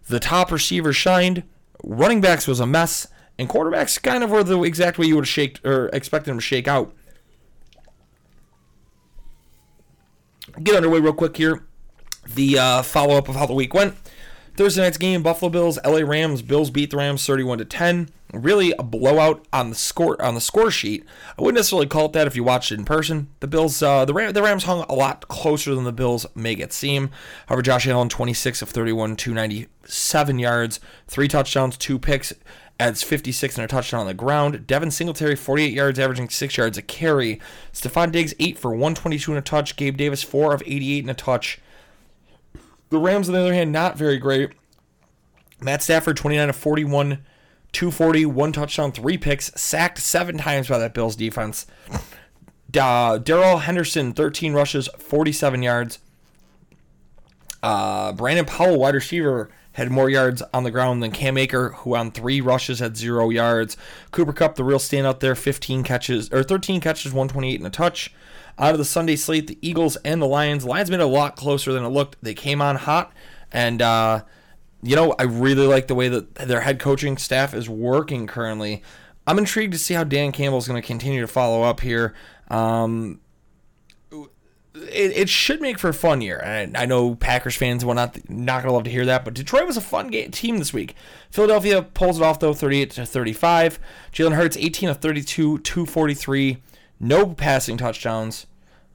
The 0.07 0.19
top 0.19 0.51
receivers 0.51 0.95
shined. 0.95 1.43
Running 1.83 2.21
backs 2.21 2.47
was 2.47 2.59
a 2.59 2.65
mess. 2.65 3.07
And 3.37 3.49
quarterbacks 3.49 4.01
kind 4.01 4.23
of 4.23 4.29
were 4.29 4.43
the 4.43 4.61
exact 4.63 4.97
way 4.97 5.07
you 5.07 5.15
would 5.15 5.27
have 5.27 5.51
or 5.63 5.87
expected 5.93 6.29
them 6.29 6.37
to 6.37 6.43
shake 6.43 6.67
out. 6.67 6.93
Get 10.61 10.75
underway 10.75 10.99
real 10.99 11.13
quick 11.13 11.37
here. 11.37 11.63
The 12.27 12.59
uh, 12.59 12.81
follow 12.83 13.17
up 13.17 13.29
of 13.29 13.35
how 13.35 13.45
the 13.45 13.53
week 13.53 13.73
went. 13.73 13.95
Thursday 14.55 14.81
night's 14.81 14.97
game, 14.97 15.23
Buffalo 15.23 15.49
Bills, 15.49 15.79
LA 15.85 15.99
Rams. 15.99 16.41
Bills 16.41 16.69
beat 16.69 16.91
the 16.91 16.97
Rams 16.97 17.25
31 17.25 17.59
to 17.59 17.65
10. 17.65 18.09
Really 18.33 18.73
a 18.77 18.83
blowout 18.83 19.45
on 19.51 19.69
the 19.69 19.75
score 19.75 20.21
on 20.21 20.35
the 20.35 20.41
score 20.41 20.71
sheet. 20.71 21.05
I 21.37 21.41
wouldn't 21.41 21.55
necessarily 21.57 21.87
call 21.87 22.05
it 22.05 22.13
that 22.13 22.27
if 22.27 22.35
you 22.35 22.43
watched 22.43 22.71
it 22.71 22.79
in 22.79 22.85
person. 22.85 23.29
The 23.39 23.47
Bills, 23.47 23.81
uh, 23.81 24.05
the, 24.05 24.13
Ram, 24.13 24.33
the 24.33 24.43
Rams 24.43 24.65
hung 24.65 24.85
a 24.87 24.93
lot 24.93 25.27
closer 25.27 25.73
than 25.73 25.85
the 25.85 25.91
Bills 25.91 26.25
make 26.35 26.59
it 26.59 26.73
seem. 26.73 27.11
However, 27.47 27.61
Josh 27.61 27.87
Allen 27.87 28.09
26 28.09 28.61
of 28.61 28.69
31, 28.69 29.15
297 29.15 30.39
yards, 30.39 30.79
three 31.07 31.27
touchdowns, 31.27 31.77
two 31.77 31.99
picks, 31.99 32.33
adds 32.79 33.03
56 33.03 33.57
and 33.57 33.65
a 33.65 33.67
touchdown 33.67 34.01
on 34.01 34.07
the 34.07 34.13
ground. 34.13 34.65
Devin 34.65 34.91
Singletary 34.91 35.35
48 35.35 35.73
yards, 35.73 35.99
averaging 35.99 36.29
six 36.29 36.57
yards 36.57 36.77
a 36.77 36.81
carry. 36.81 37.39
Stefon 37.71 38.11
Diggs 38.11 38.33
8 38.39 38.57
for 38.57 38.71
122 38.71 39.31
and 39.31 39.39
a 39.39 39.41
touch. 39.41 39.75
Gabe 39.75 39.97
Davis 39.97 40.23
4 40.23 40.53
of 40.53 40.63
88 40.65 41.03
and 41.03 41.11
a 41.11 41.13
touch. 41.13 41.59
The 42.91 42.99
Rams, 42.99 43.29
on 43.29 43.33
the 43.33 43.39
other 43.39 43.53
hand, 43.53 43.71
not 43.71 43.97
very 43.97 44.17
great. 44.17 44.51
Matt 45.61 45.81
Stafford, 45.81 46.17
29 46.17 46.49
of 46.49 46.55
41, 46.57 47.23
240, 47.71 48.25
one 48.25 48.51
touchdown, 48.51 48.91
three 48.91 49.17
picks, 49.17 49.51
sacked 49.59 49.97
seven 49.97 50.37
times 50.37 50.67
by 50.67 50.77
that 50.77 50.93
Bills 50.93 51.15
defense. 51.15 51.65
Uh, 52.77 53.17
Darrell 53.17 53.59
Henderson, 53.59 54.11
13 54.11 54.53
rushes, 54.53 54.89
47 54.99 55.63
yards. 55.63 55.99
Uh, 57.63 58.11
Brandon 58.11 58.45
Powell, 58.45 58.77
wide 58.77 58.95
receiver, 58.95 59.49
had 59.73 59.89
more 59.89 60.09
yards 60.09 60.41
on 60.53 60.63
the 60.63 60.71
ground 60.71 61.01
than 61.01 61.11
Cam 61.11 61.37
Akers, 61.37 61.73
who 61.77 61.95
on 61.95 62.11
three 62.11 62.41
rushes 62.41 62.79
had 62.79 62.97
zero 62.97 63.29
yards. 63.29 63.77
Cooper 64.11 64.33
Kupp, 64.33 64.55
the 64.55 64.65
real 64.65 64.79
standout 64.79 65.21
there, 65.21 65.35
15 65.35 65.83
catches 65.83 66.29
or 66.33 66.43
13 66.43 66.81
catches, 66.81 67.13
128 67.13 67.59
and 67.59 67.67
a 67.67 67.69
touch. 67.69 68.13
Out 68.61 68.73
of 68.73 68.77
the 68.77 68.85
Sunday 68.85 69.15
slate, 69.15 69.47
the 69.47 69.57
Eagles 69.59 69.95
and 69.97 70.21
the 70.21 70.27
Lions. 70.27 70.63
Lions 70.63 70.91
made 70.91 70.99
a 70.99 71.07
lot 71.07 71.35
closer 71.35 71.73
than 71.73 71.83
it 71.83 71.89
looked. 71.89 72.17
They 72.21 72.35
came 72.35 72.61
on 72.61 72.75
hot, 72.75 73.11
and 73.51 73.81
uh, 73.81 74.21
you 74.83 74.95
know 74.95 75.15
I 75.17 75.23
really 75.23 75.65
like 75.65 75.87
the 75.87 75.95
way 75.95 76.09
that 76.09 76.35
their 76.35 76.61
head 76.61 76.79
coaching 76.79 77.17
staff 77.17 77.55
is 77.55 77.67
working 77.67 78.27
currently. 78.27 78.83
I'm 79.25 79.39
intrigued 79.39 79.73
to 79.73 79.79
see 79.79 79.95
how 79.95 80.03
Dan 80.03 80.31
Campbell 80.31 80.59
is 80.59 80.67
going 80.67 80.79
to 80.79 80.85
continue 80.85 81.21
to 81.21 81.27
follow 81.27 81.63
up 81.63 81.79
here. 81.79 82.13
Um, 82.49 83.19
it, 84.11 85.17
it 85.17 85.29
should 85.29 85.59
make 85.59 85.79
for 85.79 85.89
a 85.89 85.93
fun 85.93 86.21
year. 86.21 86.41
I, 86.45 86.71
I 86.83 86.85
know 86.85 87.15
Packers 87.15 87.55
fans 87.55 87.83
will 87.83 87.95
not 87.95 88.29
not 88.29 88.61
gonna 88.61 88.73
love 88.73 88.83
to 88.83 88.91
hear 88.91 89.05
that, 89.05 89.25
but 89.25 89.33
Detroit 89.33 89.65
was 89.65 89.77
a 89.77 89.81
fun 89.81 90.09
game, 90.09 90.29
team 90.29 90.59
this 90.59 90.71
week. 90.71 90.95
Philadelphia 91.29 91.81
pulls 91.81 92.19
it 92.19 92.23
off 92.23 92.39
though, 92.39 92.53
38 92.53 92.91
to 92.91 93.05
35. 93.05 93.79
Jalen 94.13 94.35
Hurts 94.35 94.55
18 94.57 94.89
of 94.89 94.97
32, 94.97 95.57
243, 95.59 96.61
no 96.99 97.27
passing 97.33 97.77
touchdowns 97.77 98.45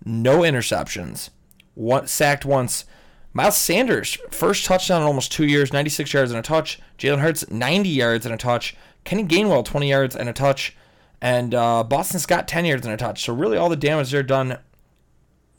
no 0.04 0.40
interceptions, 0.40 1.30
one, 1.74 2.06
sacked 2.06 2.44
once. 2.44 2.84
Miles 3.32 3.56
Sanders, 3.56 4.16
first 4.30 4.64
touchdown 4.64 5.02
in 5.02 5.06
almost 5.06 5.30
two 5.30 5.44
years, 5.46 5.72
96 5.72 6.12
yards 6.14 6.30
and 6.30 6.38
a 6.38 6.42
touch. 6.42 6.80
Jalen 6.98 7.18
Hurts, 7.18 7.50
90 7.50 7.88
yards 7.88 8.24
and 8.24 8.34
a 8.34 8.38
touch. 8.38 8.74
Kenny 9.04 9.24
Gainwell, 9.24 9.62
20 9.62 9.90
yards 9.90 10.16
and 10.16 10.28
a 10.28 10.32
touch. 10.32 10.74
And 11.20 11.54
uh, 11.54 11.84
Boston 11.84 12.18
Scott, 12.18 12.48
10 12.48 12.64
yards 12.64 12.86
and 12.86 12.94
a 12.94 12.96
touch. 12.96 13.22
So 13.24 13.34
really 13.34 13.58
all 13.58 13.68
the 13.68 13.76
damage 13.76 14.10
they're 14.10 14.22
done 14.22 14.58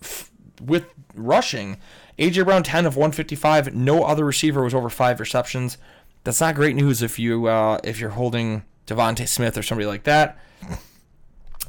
f- 0.01 0.31
with 0.59 0.85
rushing. 1.13 1.77
AJ 2.17 2.45
Brown, 2.45 2.63
10 2.63 2.87
of 2.87 2.95
155. 2.95 3.75
No 3.75 4.03
other 4.03 4.25
receiver 4.25 4.63
was 4.63 4.73
over 4.73 4.89
five 4.89 5.19
receptions. 5.19 5.77
That's 6.23 6.41
not 6.41 6.55
great 6.55 6.75
news 6.75 7.03
if 7.03 7.19
you 7.19 7.45
uh, 7.45 7.77
if 7.83 7.99
you're 7.99 8.09
holding 8.09 8.63
DeVonta 8.87 9.27
Smith 9.27 9.57
or 9.57 9.61
somebody 9.61 9.85
like 9.85 10.03
that. 10.03 10.37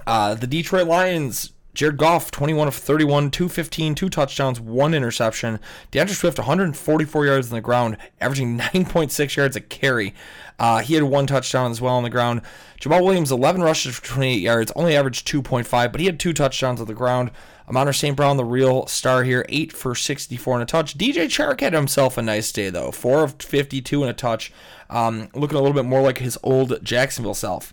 Uh, 0.06 0.34
the 0.34 0.46
Detroit 0.46 0.86
Lions 0.86 1.52
Jared 1.78 1.96
Goff, 1.96 2.32
21 2.32 2.66
of 2.66 2.74
31, 2.74 3.30
215, 3.30 3.94
two 3.94 4.08
touchdowns, 4.08 4.60
one 4.60 4.94
interception. 4.94 5.60
D'Andre 5.92 6.12
Swift, 6.12 6.36
144 6.36 7.24
yards 7.24 7.52
on 7.52 7.54
the 7.54 7.60
ground, 7.60 7.96
averaging 8.20 8.58
9.6 8.58 9.36
yards 9.36 9.54
a 9.54 9.60
carry. 9.60 10.12
Uh, 10.58 10.78
he 10.78 10.94
had 10.94 11.04
one 11.04 11.28
touchdown 11.28 11.70
as 11.70 11.80
well 11.80 11.94
on 11.94 12.02
the 12.02 12.10
ground. 12.10 12.42
Jamaal 12.80 13.04
Williams, 13.04 13.30
11 13.30 13.62
rushes 13.62 13.94
for 13.94 14.04
28 14.04 14.40
yards, 14.40 14.72
only 14.74 14.96
averaged 14.96 15.28
2.5, 15.28 15.92
but 15.92 16.00
he 16.00 16.06
had 16.06 16.18
two 16.18 16.32
touchdowns 16.32 16.80
on 16.80 16.88
the 16.88 16.94
ground. 16.94 17.30
Amon 17.68 17.92
St. 17.92 18.16
Brown, 18.16 18.38
the 18.38 18.44
real 18.44 18.88
star 18.88 19.22
here, 19.22 19.46
8 19.48 19.72
for 19.72 19.94
64 19.94 20.54
and 20.54 20.62
a 20.64 20.66
touch. 20.66 20.98
DJ 20.98 21.26
Chark 21.26 21.60
had 21.60 21.74
himself 21.74 22.18
a 22.18 22.22
nice 22.22 22.50
day, 22.50 22.70
though. 22.70 22.90
4 22.90 23.22
of 23.22 23.34
52 23.40 24.02
and 24.02 24.10
a 24.10 24.14
touch. 24.14 24.52
Um, 24.90 25.28
looking 25.32 25.56
a 25.56 25.60
little 25.60 25.76
bit 25.76 25.84
more 25.84 26.02
like 26.02 26.18
his 26.18 26.36
old 26.42 26.82
Jacksonville 26.82 27.34
self. 27.34 27.72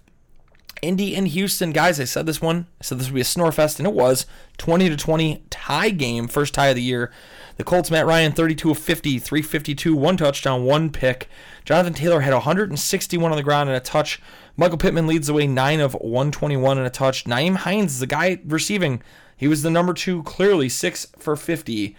Indy 0.81 1.15
and 1.15 1.27
Houston, 1.27 1.71
guys. 1.71 1.99
I 1.99 2.03
said 2.03 2.25
this 2.25 2.41
one. 2.41 2.67
I 2.79 2.83
said 2.83 2.99
this 2.99 3.07
would 3.07 3.15
be 3.15 3.21
a 3.21 3.23
snorefest, 3.23 3.79
and 3.79 3.87
it 3.87 3.93
was. 3.93 4.25
20 4.57 4.89
to 4.89 4.97
20 4.97 5.43
tie 5.49 5.89
game, 5.89 6.27
first 6.27 6.53
tie 6.53 6.67
of 6.67 6.75
the 6.75 6.81
year. 6.81 7.11
The 7.57 7.63
Colts, 7.63 7.89
Matt 7.89 8.05
Ryan, 8.05 8.33
32 8.33 8.71
of 8.71 8.77
50, 8.77 9.19
352, 9.19 9.95
one 9.95 10.17
touchdown, 10.17 10.65
one 10.65 10.89
pick. 10.89 11.29
Jonathan 11.63 11.93
Taylor 11.93 12.21
had 12.21 12.33
161 12.33 13.31
on 13.31 13.37
the 13.37 13.43
ground 13.43 13.69
and 13.69 13.77
a 13.77 13.81
touch. 13.81 14.21
Michael 14.57 14.77
Pittman 14.77 15.07
leads 15.07 15.27
the 15.27 15.33
way, 15.33 15.47
9 15.47 15.79
of 15.79 15.93
121 15.93 16.77
and 16.77 16.87
a 16.87 16.89
touch. 16.89 17.25
Nyheim 17.25 17.55
Hines 17.55 17.93
is 17.93 17.99
the 17.99 18.07
guy 18.07 18.39
receiving. 18.45 19.01
He 19.37 19.47
was 19.47 19.61
the 19.61 19.69
number 19.69 19.93
two, 19.93 20.23
clearly, 20.23 20.69
6 20.69 21.07
for 21.17 21.35
50. 21.35 21.95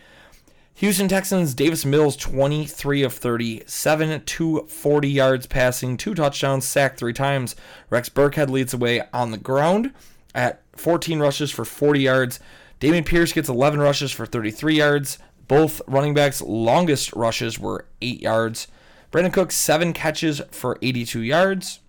Houston 0.77 1.09
Texans, 1.09 1.55
Davis 1.55 1.87
Mills, 1.87 2.19
23 2.19 3.03
of 3.03 3.15
37, 3.15 4.25
240 4.27 5.09
yards 5.09 5.47
passing, 5.47 5.97
two 5.97 6.15
touchdowns, 6.15 6.67
sacked 6.67 6.99
three 6.99 7.15
times. 7.15 7.57
Rex 7.89 8.11
Burkhead 8.11 8.51
leads 8.51 8.73
the 8.73 8.77
way 8.77 9.01
on 9.11 9.31
the 9.31 9.39
ground 9.39 9.95
at 10.35 10.61
14 10.77 11.19
rushes 11.19 11.51
for 11.51 11.65
40 11.65 12.01
yards. 12.01 12.41
Dameon 12.79 13.07
Pierce 13.07 13.33
gets 13.33 13.49
11 13.49 13.81
rushes 13.81 14.13
for 14.13 14.27
33 14.27 14.77
yards. 14.77 15.19
Both 15.49 15.81
running 15.87 16.13
backs' 16.13 16.43
longest 16.43 17.11
rushes 17.15 17.59
were 17.59 17.87
8 18.03 18.21
yards. 18.21 18.69
Brandon 19.11 19.33
Cook, 19.33 19.53
7 19.53 19.95
catches 19.95 20.43
for 20.51 20.77
82 20.83 21.23
yards. 21.23 21.81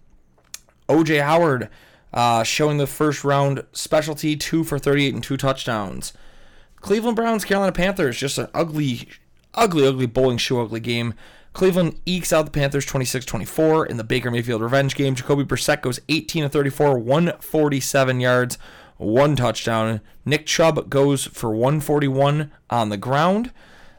OJ 0.88 1.22
Howard 1.24 1.67
uh, 2.13 2.44
showing 2.44 2.77
the 2.77 2.88
first 2.88 3.25
round 3.25 3.65
specialty, 3.74 4.38
2 4.38 4.63
for 4.63 4.79
38 4.79 5.13
and 5.13 5.24
2 5.24 5.36
touchdowns. 5.36 6.13
Cleveland 6.81 7.15
Browns, 7.15 7.46
Carolina 7.46 7.72
Panthers, 7.72 8.17
just 8.17 8.38
an 8.38 8.48
ugly, 8.53 9.07
ugly, 9.53 9.88
ugly 9.88 10.05
bowling 10.05 10.38
shoe 10.38 10.62
ugly 10.62 10.79
game. 10.79 11.13
Cleveland 11.53 12.00
ekes 12.05 12.31
out 12.31 12.46
the 12.46 12.51
Panthers 12.51 12.86
26 12.86 13.25
24 13.25 13.88
in 13.88 13.98
the 13.98 14.03
Baker 14.03 14.29
Mayfield 14.29 14.62
revenge 14.62 14.96
game. 14.96 15.15
Jacoby 15.15 15.43
Brissett 15.43 15.81
goes 15.81 16.00
18 16.07 16.43
of 16.43 16.51
34, 16.51 17.00
147 17.00 18.19
yards, 18.19 18.57
one 18.98 19.36
touchdown. 19.36 20.01
Nick 20.24 20.46
Chubb 20.46 20.89
goes 20.89 21.25
for 21.25 21.50
141 21.50 22.51
on 22.69 22.89
the 22.89 22.98
ground. 22.98 23.51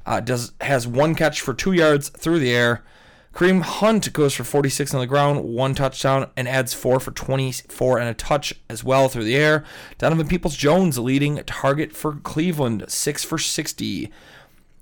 Uh, 0.06 0.20
does 0.20 0.52
has 0.60 0.86
one 0.86 1.14
catch 1.14 1.40
for 1.40 1.52
two 1.52 1.72
yards 1.72 2.10
through 2.10 2.38
the 2.38 2.54
air. 2.54 2.84
Kareem 3.38 3.62
Hunt 3.62 4.12
goes 4.12 4.34
for 4.34 4.42
46 4.42 4.92
on 4.94 4.98
the 4.98 5.06
ground, 5.06 5.44
one 5.44 5.72
touchdown, 5.72 6.28
and 6.36 6.48
adds 6.48 6.74
four 6.74 6.98
for 6.98 7.12
24 7.12 8.00
and 8.00 8.08
a 8.08 8.14
touch 8.14 8.52
as 8.68 8.82
well 8.82 9.08
through 9.08 9.22
the 9.22 9.36
air. 9.36 9.62
Donovan 9.96 10.26
Peoples 10.26 10.56
Jones 10.56 10.98
leading 10.98 11.36
target 11.44 11.94
for 11.94 12.14
Cleveland, 12.16 12.86
six 12.88 13.22
for 13.22 13.38
60. 13.38 14.10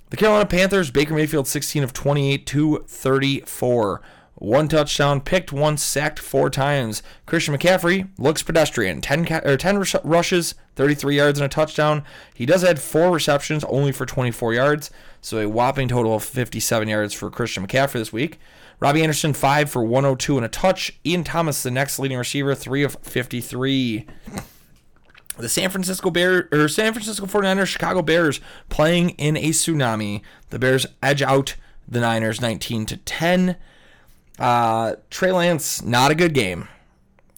The 0.09 0.17
Carolina 0.17 0.47
Panthers, 0.47 0.91
Baker 0.91 1.13
Mayfield 1.13 1.47
16 1.47 1.85
of 1.85 1.93
28 1.93 2.47
to 2.47 2.85
34. 2.89 4.01
One 4.37 4.69
touchdown, 4.69 5.23
picked 5.23 5.50
once, 5.52 5.83
sacked 5.83 6.19
four 6.19 6.50
times. 6.50 7.02
Christian 7.25 7.57
McCaffrey 7.57 8.09
looks 8.19 8.43
pedestrian. 8.43 9.00
10, 9.00 9.25
ca- 9.25 9.40
or 9.45 9.57
10 9.57 9.78
rush- 9.78 9.95
rushes, 10.05 10.55
33 10.75 11.16
yards, 11.16 11.38
and 11.38 11.47
a 11.47 11.49
touchdown. 11.49 12.05
He 12.35 12.45
does 12.47 12.62
add 12.62 12.78
four 12.78 13.11
receptions, 13.11 13.64
only 13.64 13.93
for 13.93 14.05
24 14.05 14.52
yards, 14.55 14.90
so 15.23 15.38
a 15.38 15.49
whopping 15.49 15.88
total 15.88 16.14
of 16.14 16.23
57 16.25 16.87
yards 16.87 17.14
for 17.14 17.31
Christian 17.31 17.66
McCaffrey 17.66 17.95
this 17.95 18.12
week. 18.12 18.38
Robbie 18.78 19.02
Anderson, 19.02 19.33
5 19.33 19.71
for 19.71 19.83
102 19.83 20.37
and 20.37 20.45
a 20.45 20.50
touch. 20.50 20.93
Ian 21.07 21.25
Thomas, 21.25 21.62
the 21.62 21.71
next 21.71 21.99
leading 21.99 22.19
receiver, 22.19 22.55
3 22.55 22.83
of 22.83 22.97
53 23.02 24.07
the 25.38 25.49
San 25.50 25.69
Francisco 25.69 26.11
Bear 26.11 26.49
or 26.50 26.66
San 26.66 26.95
Francisco 26.95 27.26
49ers 27.26 27.66
Chicago 27.66 28.00
Bears 28.00 28.40
playing 28.69 29.11
in 29.11 29.37
a 29.37 29.50
tsunami. 29.50 30.23
The 30.49 30.59
Bears 30.59 30.87
edge 31.02 31.21
out 31.21 31.57
the 31.87 32.00
Niners 32.00 32.40
19 32.40 32.87
to 32.87 32.97
10. 32.97 33.57
Uh, 34.38 34.97
Trey 35.11 35.33
Lance 35.33 35.83
not 35.83 36.11
a 36.11 36.14
good 36.14 36.35
game. 36.35 36.69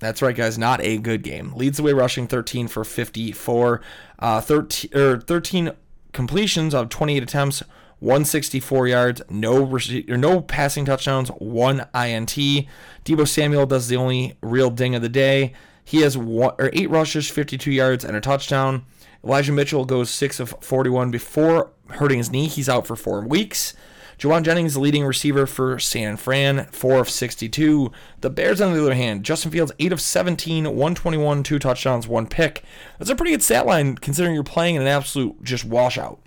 That's 0.00 0.22
right, 0.22 0.36
guys, 0.36 0.56
not 0.56 0.80
a 0.80 0.98
good 0.98 1.22
game. 1.22 1.52
Leads 1.54 1.76
the 1.78 1.82
way 1.82 1.92
rushing 1.92 2.28
13 2.28 2.68
for 2.68 2.84
54, 2.84 3.80
uh, 4.20 4.40
13 4.40 4.90
or 4.94 5.20
13 5.20 5.72
completions 6.12 6.72
of 6.72 6.88
28 6.88 7.22
attempts, 7.22 7.62
164 7.98 8.86
yards, 8.86 9.22
no 9.28 9.66
rece- 9.66 10.08
or 10.08 10.16
no 10.16 10.40
passing 10.40 10.84
touchdowns, 10.84 11.30
one 11.30 11.86
INT. 11.94 12.66
Deebo 13.04 13.26
Samuel 13.26 13.66
does 13.66 13.88
the 13.88 13.96
only 13.96 14.36
real 14.40 14.70
ding 14.70 14.94
of 14.94 15.02
the 15.02 15.08
day. 15.08 15.52
He 15.84 16.02
has 16.02 16.16
one, 16.16 16.54
or 16.58 16.70
eight 16.72 16.90
rushes, 16.90 17.28
52 17.28 17.72
yards, 17.72 18.04
and 18.04 18.16
a 18.16 18.20
touchdown. 18.20 18.84
Elijah 19.24 19.52
Mitchell 19.52 19.84
goes 19.84 20.10
6 20.10 20.38
of 20.38 20.54
41 20.60 21.10
before 21.10 21.72
hurting 21.88 22.18
his 22.18 22.30
knee. 22.30 22.46
He's 22.46 22.68
out 22.68 22.86
for 22.86 22.94
four 22.94 23.22
weeks. 23.22 23.74
Jauan 24.18 24.42
Jennings, 24.42 24.74
the 24.74 24.80
leading 24.80 25.04
receiver 25.04 25.46
for 25.46 25.78
San 25.78 26.16
Fran, 26.16 26.66
4 26.72 26.98
of 26.98 27.08
62. 27.08 27.92
The 28.20 28.30
Bears, 28.30 28.60
on 28.60 28.72
the 28.72 28.82
other 28.82 28.94
hand, 28.94 29.24
Justin 29.24 29.52
Fields, 29.52 29.70
8 29.78 29.92
of 29.92 30.00
17, 30.00 30.64
121, 30.64 31.42
two 31.44 31.60
touchdowns, 31.60 32.08
one 32.08 32.26
pick. 32.26 32.64
That's 32.98 33.10
a 33.10 33.14
pretty 33.14 33.30
good 33.30 33.44
stat 33.44 33.64
line 33.64 33.94
considering 33.94 34.34
you're 34.34 34.42
playing 34.42 34.74
in 34.74 34.82
an 34.82 34.88
absolute 34.88 35.44
just 35.44 35.64
washout. 35.64 36.18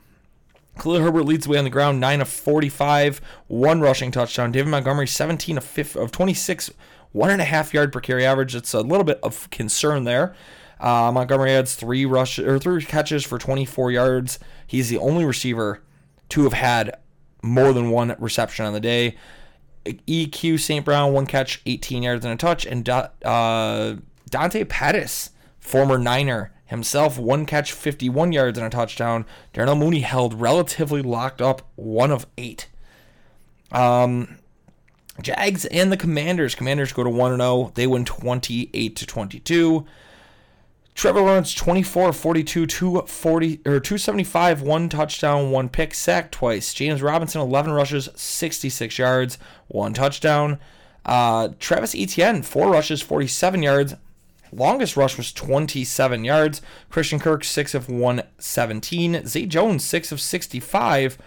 Khalil 0.80 1.02
Herbert 1.02 1.26
leads 1.26 1.44
the 1.44 1.52
way 1.52 1.58
on 1.58 1.66
the 1.66 1.70
ground, 1.70 2.00
9 2.00 2.22
of 2.22 2.30
45, 2.30 3.20
one 3.48 3.82
rushing 3.82 4.10
touchdown. 4.10 4.54
David 4.54 4.70
Montgomery, 4.70 5.06
17 5.06 5.58
of, 5.58 5.64
5, 5.66 5.98
of 5.98 6.12
26, 6.12 6.72
one 7.12 7.30
and 7.30 7.42
a 7.42 7.46
half 7.46 7.74
yard 7.74 7.92
per 7.92 8.00
carry 8.00 8.26
average. 8.26 8.56
It's 8.56 8.74
a 8.74 8.80
little 8.80 9.04
bit 9.04 9.20
of 9.22 9.50
concern 9.50 10.06
there. 10.06 10.34
Uh, 10.80 11.12
Montgomery 11.14 11.52
adds 11.52 11.76
three 11.76 12.06
rush 12.06 12.40
or 12.40 12.58
three 12.58 12.86
catches 12.86 13.26
for 13.26 13.38
24 13.38 13.92
yards. 13.92 14.40
He's 14.66 14.88
the 14.88 14.98
only 14.98 15.26
receiver 15.26 15.84
to 16.30 16.44
have 16.44 16.54
had 16.54 16.98
more 17.42 17.74
than 17.74 17.90
one 17.90 18.16
reception 18.20 18.66
on 18.66 18.74
the 18.74 18.80
day. 18.80 19.16
EQ 19.86 20.60
St. 20.60 20.86
Brown, 20.86 21.14
one 21.14 21.26
catch, 21.26 21.62
18 21.66 22.04
yards 22.04 22.24
and 22.24 22.34
a 22.34 22.38
touch. 22.38 22.66
And 22.66 22.88
uh, 22.88 23.96
Dante 24.30 24.64
Pettis, 24.64 25.32
former 25.60 25.98
Niner 25.98 26.52
himself, 26.66 27.18
one 27.18 27.46
catch, 27.46 27.72
51 27.72 28.32
yards 28.32 28.58
and 28.58 28.68
a 28.68 28.70
touchdown. 28.70 29.26
Darnell 29.54 29.76
Mooney 29.76 30.02
held 30.02 30.40
relatively 30.40 31.02
locked 31.02 31.42
up, 31.42 31.64
one 31.76 32.12
of 32.12 32.28
eight. 32.38 32.68
Um, 33.72 34.38
Jags 35.22 35.66
and 35.66 35.92
the 35.92 35.98
Commanders. 35.98 36.56
Commanders 36.56 36.94
go 36.94 37.04
to 37.04 37.10
1 37.10 37.38
0. 37.38 37.72
They 37.76 37.88
win 37.88 38.06
28 38.06 38.96
to 38.96 39.06
22. 39.06 39.86
Trevor 40.94 41.22
Lawrence 41.22 41.54
24 41.54 42.14
42 42.14 42.66
240 42.66 43.54
or 43.66 43.80
275 43.80 44.62
one 44.62 44.90
touchdown 44.90 45.52
one 45.52 45.70
pick 45.70 45.94
sack 45.94 46.32
twice. 46.32 46.74
James 46.74 47.02
Robinson 47.02 47.42
11 47.42 47.72
rushes 47.72 48.10
66 48.16 48.98
yards 48.98 49.38
one 49.68 49.94
touchdown. 49.94 50.60
Uh, 51.06 51.50
Travis 51.60 51.96
Etienne 51.96 52.44
4 52.44 52.70
rushes 52.70 53.02
47 53.02 53.64
yards. 53.64 53.96
Longest 54.52 54.98
rush 54.98 55.18
was 55.18 55.32
27 55.32 56.26
yards. 56.26 56.62
Christian 56.90 57.20
Kirk 57.20 57.44
6 57.44 57.74
of 57.74 57.90
117 57.90 59.26
Zay 59.26 59.46
Jones 59.46 59.84
6 59.86 60.12
of 60.12 60.22
65 60.22 61.18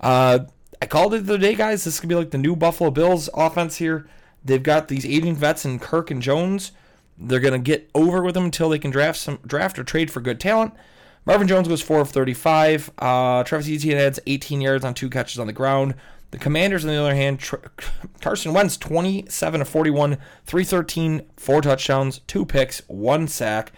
uh, 0.00 0.40
I 0.80 0.86
called 0.86 1.14
it 1.14 1.26
the 1.26 1.34
other 1.34 1.40
day 1.40 1.54
guys. 1.54 1.84
This 1.84 2.00
could 2.00 2.08
be 2.08 2.16
like 2.16 2.32
the 2.32 2.38
new 2.38 2.56
Buffalo 2.56 2.90
Bills 2.90 3.30
offense 3.34 3.76
here. 3.76 4.06
They've 4.44 4.62
got 4.62 4.88
these 4.88 5.06
aging 5.06 5.36
vets 5.36 5.64
in 5.64 5.78
Kirk 5.78 6.10
and 6.10 6.20
Jones 6.20 6.72
they're 7.22 7.40
going 7.40 7.52
to 7.52 7.58
get 7.58 7.90
over 7.94 8.22
with 8.22 8.34
them 8.34 8.44
until 8.44 8.68
they 8.68 8.78
can 8.78 8.90
draft 8.90 9.18
some 9.18 9.38
draft 9.46 9.78
or 9.78 9.84
trade 9.84 10.10
for 10.10 10.20
good 10.20 10.40
talent. 10.40 10.74
Marvin 11.24 11.46
Jones 11.46 11.68
goes 11.68 11.82
4 11.82 12.00
of 12.00 12.10
35. 12.10 12.90
Uh, 12.98 13.44
Travis 13.44 13.68
Etienne 13.68 13.98
adds 13.98 14.18
18 14.26 14.60
yards 14.60 14.84
on 14.84 14.94
two 14.94 15.08
catches 15.08 15.38
on 15.38 15.46
the 15.46 15.52
ground. 15.52 15.94
The 16.32 16.38
Commanders, 16.38 16.84
on 16.84 16.90
the 16.90 16.96
other 16.96 17.14
hand, 17.14 17.38
Tr- 17.38 17.56
Carson 18.20 18.52
Wentz 18.52 18.76
27 18.76 19.60
of 19.60 19.68
41, 19.68 20.16
313, 20.46 21.22
four 21.36 21.60
touchdowns, 21.60 22.20
two 22.26 22.44
picks, 22.44 22.80
one 22.88 23.28
sack. 23.28 23.72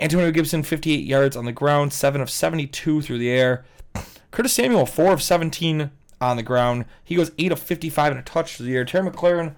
Antonio 0.00 0.32
Gibson 0.32 0.62
58 0.62 1.04
yards 1.04 1.36
on 1.36 1.44
the 1.44 1.52
ground, 1.52 1.92
7 1.92 2.20
of 2.20 2.30
72 2.30 3.02
through 3.02 3.18
the 3.18 3.30
air. 3.30 3.64
Curtis 4.32 4.54
Samuel 4.54 4.86
4 4.86 5.12
of 5.12 5.22
17 5.22 5.90
on 6.20 6.36
the 6.36 6.42
ground. 6.42 6.86
He 7.04 7.14
goes 7.14 7.30
8 7.38 7.52
of 7.52 7.60
55 7.60 8.12
and 8.12 8.20
a 8.20 8.24
touch 8.24 8.56
through 8.56 8.66
the 8.66 8.74
air. 8.74 8.84
Terry 8.84 9.08
McLaurin 9.08 9.54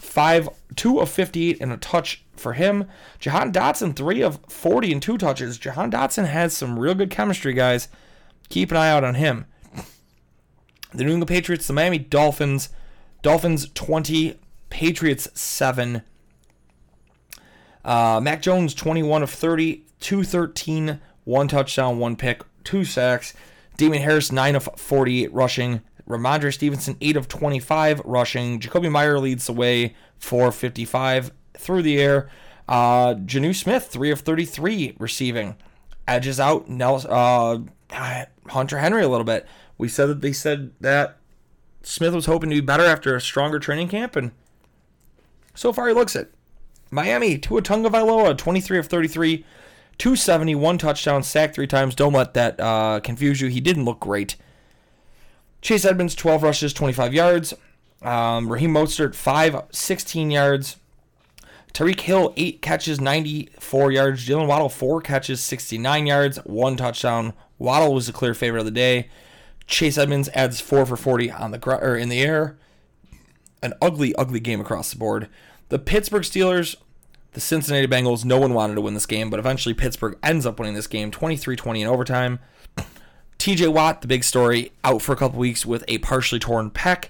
five, 0.00 0.48
two 0.76 0.98
of 0.98 1.08
58 1.08 1.58
and 1.60 1.72
a 1.72 1.76
touch 1.76 2.24
for 2.40 2.54
him. 2.54 2.86
Jahan 3.18 3.52
Dotson, 3.52 3.94
three 3.94 4.22
of 4.22 4.40
40 4.48 4.92
and 4.92 5.02
two 5.02 5.18
touches. 5.18 5.58
Jahan 5.58 5.90
Dotson 5.90 6.26
has 6.26 6.56
some 6.56 6.78
real 6.78 6.94
good 6.94 7.10
chemistry, 7.10 7.52
guys. 7.52 7.88
Keep 8.48 8.70
an 8.70 8.76
eye 8.76 8.90
out 8.90 9.04
on 9.04 9.14
him. 9.14 9.46
The 10.92 11.04
New 11.04 11.12
England 11.12 11.28
Patriots, 11.28 11.66
the 11.66 11.72
Miami 11.72 11.98
Dolphins. 11.98 12.70
Dolphins 13.22 13.68
20, 13.74 14.36
Patriots 14.70 15.28
7. 15.40 16.02
Uh, 17.84 18.20
Mac 18.22 18.42
Jones 18.42 18.74
21 18.74 19.22
of 19.22 19.30
30, 19.30 19.84
213, 20.00 21.00
one 21.24 21.48
touchdown, 21.48 21.98
one 21.98 22.16
pick, 22.16 22.42
two 22.64 22.84
sacks. 22.84 23.34
Damien 23.76 24.02
Harris 24.02 24.32
9 24.32 24.56
of 24.56 24.68
48 24.76 25.32
rushing. 25.32 25.80
Rhamondre 26.08 26.52
Stevenson, 26.52 26.96
8 27.00 27.16
of 27.16 27.28
25 27.28 28.00
rushing. 28.04 28.58
Jakobi 28.58 28.90
Meyer 28.90 29.18
leads 29.18 29.46
the 29.46 29.52
way, 29.52 29.94
455 30.18 31.30
through 31.60 31.82
the 31.82 31.98
air. 32.00 32.28
Uh, 32.68 33.14
Jonnu 33.14 33.54
Smith, 33.54 33.86
3 33.86 34.10
of 34.10 34.20
33 34.20 34.96
receiving. 34.98 35.56
Edges 36.06 36.40
out 36.40 36.68
Nelson, 36.68 37.10
uh, 37.10 37.58
Hunter 38.48 38.78
Henry 38.78 39.02
a 39.02 39.08
little 39.08 39.24
bit. 39.24 39.46
We 39.78 39.88
said 39.88 40.06
that 40.06 40.20
they 40.20 40.32
said 40.32 40.72
that 40.80 41.16
Smith 41.82 42.14
was 42.14 42.26
hoping 42.26 42.50
to 42.50 42.56
be 42.56 42.60
better 42.60 42.84
after 42.84 43.14
a 43.14 43.20
stronger 43.20 43.58
training 43.58 43.88
camp, 43.88 44.16
and 44.16 44.32
so 45.54 45.72
far 45.72 45.88
he 45.88 45.94
looks 45.94 46.14
it. 46.14 46.32
Miami, 46.90 47.38
Tua 47.38 47.62
Tagovailoa, 47.62 48.36
23 48.36 48.78
of 48.78 48.86
33, 48.86 49.44
270, 49.98 50.54
one 50.56 50.78
touchdown, 50.78 51.22
sacked 51.22 51.54
three 51.54 51.66
times. 51.66 51.94
Don't 51.94 52.12
let 52.12 52.34
that 52.34 52.58
uh, 52.60 53.00
confuse 53.00 53.40
you. 53.40 53.48
He 53.48 53.60
didn't 53.60 53.84
look 53.84 54.00
great. 54.00 54.36
Chase 55.62 55.84
Edmonds, 55.84 56.14
12 56.14 56.42
rushes, 56.42 56.72
25 56.72 57.14
yards. 57.14 57.54
Um, 58.02 58.50
Raheem 58.50 58.72
Mostert, 58.72 59.14
5, 59.14 59.64
16 59.70 60.30
yards. 60.30 60.76
Tyreek 61.72 62.00
Hill, 62.00 62.32
8 62.36 62.62
catches, 62.62 63.00
94 63.00 63.92
yards. 63.92 64.26
Jaylen 64.26 64.46
Waddle, 64.46 64.68
4 64.68 65.00
catches, 65.00 65.42
69 65.42 66.06
yards, 66.06 66.38
1 66.38 66.76
touchdown. 66.76 67.32
Waddle 67.58 67.94
was 67.94 68.06
the 68.06 68.12
clear 68.12 68.34
favorite 68.34 68.60
of 68.60 68.66
the 68.66 68.70
day. 68.72 69.08
Chase 69.66 69.96
Edmonds 69.98 70.28
adds 70.34 70.60
4 70.60 70.84
for 70.84 70.96
40 70.96 71.30
on 71.30 71.52
the 71.52 71.58
gr- 71.58 71.74
or 71.74 71.96
in 71.96 72.08
the 72.08 72.20
air. 72.20 72.58
An 73.62 73.74
ugly, 73.80 74.14
ugly 74.16 74.40
game 74.40 74.60
across 74.60 74.90
the 74.90 74.98
board. 74.98 75.28
The 75.68 75.78
Pittsburgh 75.78 76.22
Steelers, 76.22 76.76
the 77.32 77.40
Cincinnati 77.40 77.86
Bengals, 77.86 78.24
no 78.24 78.38
one 78.38 78.54
wanted 78.54 78.74
to 78.74 78.80
win 78.80 78.94
this 78.94 79.06
game, 79.06 79.30
but 79.30 79.38
eventually 79.38 79.74
Pittsburgh 79.74 80.18
ends 80.22 80.44
up 80.46 80.58
winning 80.58 80.74
this 80.74 80.88
game 80.88 81.10
23 81.10 81.54
20 81.54 81.82
in 81.82 81.86
overtime. 81.86 82.40
TJ 83.38 83.72
Watt, 83.72 84.02
the 84.02 84.08
big 84.08 84.24
story, 84.24 84.72
out 84.84 85.00
for 85.00 85.12
a 85.12 85.16
couple 85.16 85.38
weeks 85.38 85.64
with 85.64 85.84
a 85.88 85.98
partially 85.98 86.38
torn 86.38 86.70
pec. 86.70 87.06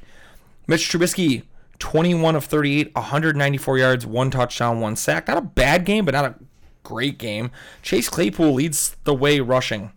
Mitch 0.66 0.88
Trubisky, 0.88 1.42
21 1.80 2.36
of 2.36 2.44
38, 2.44 2.94
194 2.94 3.78
yards, 3.78 4.06
one 4.06 4.30
touchdown, 4.30 4.80
one 4.80 4.94
sack. 4.94 5.26
Not 5.26 5.38
a 5.38 5.42
bad 5.42 5.84
game, 5.84 6.04
but 6.04 6.12
not 6.12 6.24
a 6.24 6.34
great 6.84 7.18
game. 7.18 7.50
Chase 7.82 8.08
Claypool 8.08 8.54
leads 8.54 8.96
the 9.04 9.14
way 9.14 9.40
rushing. 9.40 9.92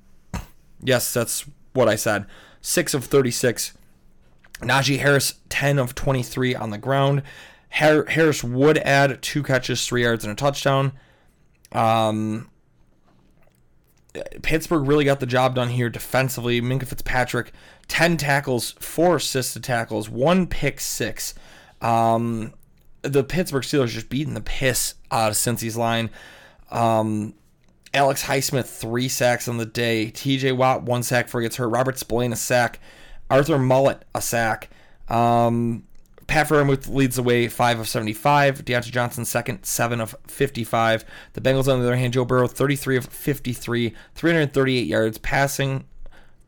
Yes, 0.81 1.13
that's 1.13 1.45
what 1.73 1.87
I 1.87 1.95
said. 1.95 2.25
6 2.61 2.93
of 2.93 3.05
36. 3.05 3.73
Najee 4.61 4.99
Harris, 4.99 5.35
10 5.49 5.77
of 5.77 5.93
23 5.93 6.55
on 6.55 6.71
the 6.71 6.77
ground. 6.77 7.21
Harris 7.69 8.43
would 8.43 8.77
add 8.79 9.21
two 9.21 9.43
catches, 9.43 9.85
three 9.85 10.03
yards, 10.03 10.23
and 10.23 10.31
a 10.31 10.35
touchdown. 10.35 10.93
Um, 11.71 12.49
Pittsburgh 14.43 14.87
really 14.87 15.05
got 15.05 15.19
the 15.19 15.25
job 15.25 15.55
done 15.55 15.69
here 15.69 15.89
defensively. 15.89 16.61
Minkah 16.61 16.85
Fitzpatrick, 16.85 17.51
10 17.87 18.17
tackles, 18.17 18.71
four 18.73 19.15
assisted 19.15 19.63
tackles, 19.63 20.07
one 20.07 20.45
pick 20.45 20.79
six. 20.79 21.33
Um, 21.83 22.53
the 23.03 23.23
Pittsburgh 23.23 23.63
Steelers 23.63 23.89
just 23.89 24.09
beating 24.09 24.33
the 24.33 24.41
piss 24.41 24.95
out 25.11 25.29
of 25.29 25.35
Cincy's 25.35 25.77
line. 25.77 26.09
Um, 26.71 27.35
Alex 27.93 28.23
Highsmith, 28.23 28.65
three 28.65 29.07
sacks 29.07 29.47
on 29.47 29.57
the 29.57 29.65
day. 29.65 30.11
TJ 30.13 30.55
Watt, 30.57 30.83
one 30.83 31.03
sack 31.03 31.25
before 31.25 31.41
he 31.41 31.45
gets 31.45 31.57
hurt. 31.57 31.67
Robert 31.67 31.99
Spillane, 31.99 32.33
a 32.33 32.35
sack. 32.35 32.79
Arthur 33.29 33.59
Maulet, 33.59 34.01
a 34.15 34.21
sack. 34.21 34.69
Um, 35.09 35.83
Pat 36.27 36.47
Freiermuth 36.47 36.87
leads 36.87 37.17
the 37.17 37.23
way, 37.23 37.47
5 37.47 37.81
of 37.81 37.87
75. 37.87 38.65
Diontae 38.65 38.91
Johnson 38.91 39.25
second, 39.25 39.65
7 39.65 40.01
of 40.01 40.15
55. 40.27 41.05
The 41.33 41.41
Bengals, 41.41 41.67
on 41.67 41.79
the 41.79 41.85
other 41.85 41.95
hand, 41.95 42.13
Joe 42.13 42.25
Burrow, 42.25 42.47
33 42.47 42.97
of 42.97 43.05
53, 43.05 43.93
338 44.15 44.87
yards 44.87 45.17
passing, 45.19 45.83